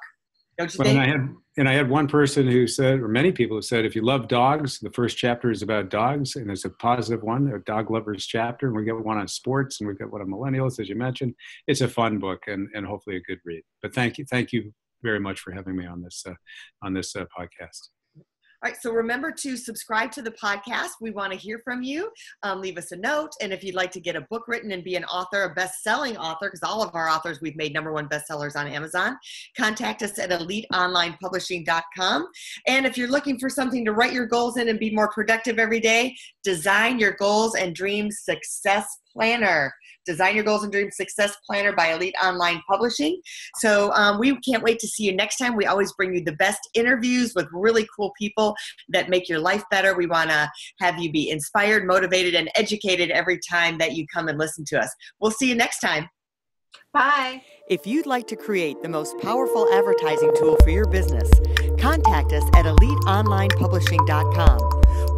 Don't 0.62 0.74
you 0.74 0.84
think? 0.84 0.90
And 0.90 1.00
I 1.00 1.08
had 1.08 1.36
and 1.58 1.68
I 1.68 1.74
had 1.74 1.90
one 1.90 2.08
person 2.08 2.48
who 2.48 2.66
said, 2.66 3.00
or 3.00 3.08
many 3.08 3.32
people 3.32 3.58
who 3.58 3.62
said, 3.62 3.84
if 3.84 3.96
you 3.96 4.04
love 4.04 4.30
dogs, 4.30 4.80
the 4.80 4.92
first 4.92 5.18
chapter 5.18 5.52
is 5.52 5.62
about 5.62 5.90
dogs, 5.90 6.38
and 6.38 6.50
it's 6.50 6.64
a 6.64 6.70
positive 6.70 7.24
one, 7.24 7.52
a 7.54 7.60
dog 7.60 7.92
lovers 7.92 8.26
chapter. 8.26 8.68
And 8.68 8.76
we 8.76 8.86
got 8.86 9.04
one 9.04 9.18
on 9.18 9.28
sports, 9.28 9.80
and 9.80 9.88
we've 9.88 10.00
got 10.00 10.12
one 10.12 10.22
on 10.22 10.28
millennials, 10.28 10.80
as 10.80 10.88
you 10.88 10.96
mentioned. 10.96 11.36
It's 11.68 11.82
a 11.82 11.88
fun 11.88 12.20
book, 12.20 12.44
and 12.48 12.70
and 12.74 12.86
hopefully 12.86 13.18
a 13.18 13.22
good 13.22 13.40
read. 13.44 13.64
But 13.82 13.94
thank 13.94 14.18
you, 14.18 14.26
thank 14.26 14.54
you 14.54 14.74
very 15.02 15.20
much 15.20 15.40
for 15.40 15.52
having 15.52 15.76
me 15.76 15.86
on 15.86 16.02
this 16.02 16.24
uh, 16.28 16.36
on 16.84 16.94
this 16.94 17.16
uh, 17.16 17.26
podcast. 17.38 17.90
All 18.64 18.70
right, 18.70 18.80
so 18.80 18.92
remember 18.92 19.32
to 19.32 19.58
subscribe 19.58 20.12
to 20.12 20.22
the 20.22 20.30
podcast. 20.30 20.90
We 21.02 21.10
want 21.10 21.34
to 21.34 21.40
hear 21.40 21.58
from 21.64 21.82
you. 21.82 22.12
Um, 22.44 22.62
leave 22.62 22.78
us 22.78 22.92
a 22.92 22.96
note. 22.96 23.32
And 23.42 23.52
if 23.52 23.64
you'd 23.64 23.74
like 23.74 23.90
to 23.94 24.00
get 24.00 24.16
a 24.16 24.22
book 24.30 24.48
written 24.48 24.70
and 24.72 24.84
be 24.84 24.96
an 24.96 25.04
author, 25.06 25.46
a 25.46 25.50
best 25.56 25.82
selling 25.82 26.16
author, 26.16 26.46
because 26.46 26.62
all 26.62 26.84
of 26.84 26.94
our 26.94 27.10
authors, 27.10 27.42
we've 27.42 27.56
made 27.56 27.74
number 27.74 27.92
one 27.92 28.08
bestsellers 28.08 28.56
on 28.56 28.68
Amazon, 28.68 29.18
contact 29.58 30.04
us 30.04 30.20
at 30.20 30.30
eliteonlinepublishing.com. 30.30 32.28
And 32.68 32.86
if 32.86 33.00
you're 33.00 33.10
looking 33.10 33.40
for 33.40 33.50
something 33.50 33.84
to 33.84 33.94
write 33.94 34.14
your 34.14 34.28
goals 34.28 34.58
in 34.58 34.70
and 34.70 34.78
be 34.78 34.94
more 34.94 35.10
productive 35.10 35.58
every 35.58 35.80
day, 35.80 36.16
design 36.44 37.00
your 37.00 37.14
goals 37.14 37.56
and 37.56 37.76
dreams 37.76 38.20
success 38.22 38.86
planner. 39.12 39.74
Design 40.06 40.36
Your 40.36 40.44
Goals 40.44 40.64
and 40.64 40.72
Dreams 40.72 40.96
Success 40.96 41.36
Planner 41.46 41.74
by 41.74 41.94
Elite 41.94 42.16
Online 42.24 42.62
Publishing. 42.70 43.20
So 43.56 43.92
um, 43.94 44.20
we 44.20 44.40
can't 44.42 44.64
wait 44.64 44.80
to 44.80 44.88
see 44.88 45.04
you 45.04 45.16
next 45.16 45.38
time. 45.38 45.56
We 45.56 45.66
always 45.66 45.94
bring 45.94 46.14
you 46.14 46.24
the 46.24 46.34
best 46.34 46.60
interviews 46.74 47.34
with 47.36 47.48
really 47.52 47.88
cool 47.96 48.12
people 48.18 48.56
that 48.90 49.10
make 49.10 49.30
your 49.30 49.40
life 49.40 49.64
better. 49.72 49.96
We 49.96 50.08
want 50.08 50.30
to 50.30 50.50
have 50.80 51.00
you 51.00 51.12
be 51.12 51.30
inspired, 51.30 51.86
motivated, 51.86 52.36
and 52.36 52.50
educated 52.56 53.12
every 53.12 53.40
time 53.50 53.78
that 53.78 53.94
you 53.94 54.06
come 54.14 54.28
and 54.28 54.38
listen 54.38 54.66
to 54.66 54.80
us. 54.80 54.94
We'll 55.20 55.32
see 55.32 55.50
you 55.50 55.56
next 55.56 55.80
time. 55.80 56.10
Bye. 56.94 57.42
If 57.70 57.88
you'd 57.88 58.06
like 58.06 58.28
to 58.28 58.36
create 58.36 58.82
the 58.82 58.90
most 58.90 59.18
powerful 59.20 59.74
advertising 59.74 60.34
tool 60.38 60.58
for 60.62 60.72
your 60.72 60.88
business, 60.88 61.32
contact 61.80 62.34
us 62.34 62.44
at 62.54 62.66
eliteonlinepublishing.com, 62.66 64.81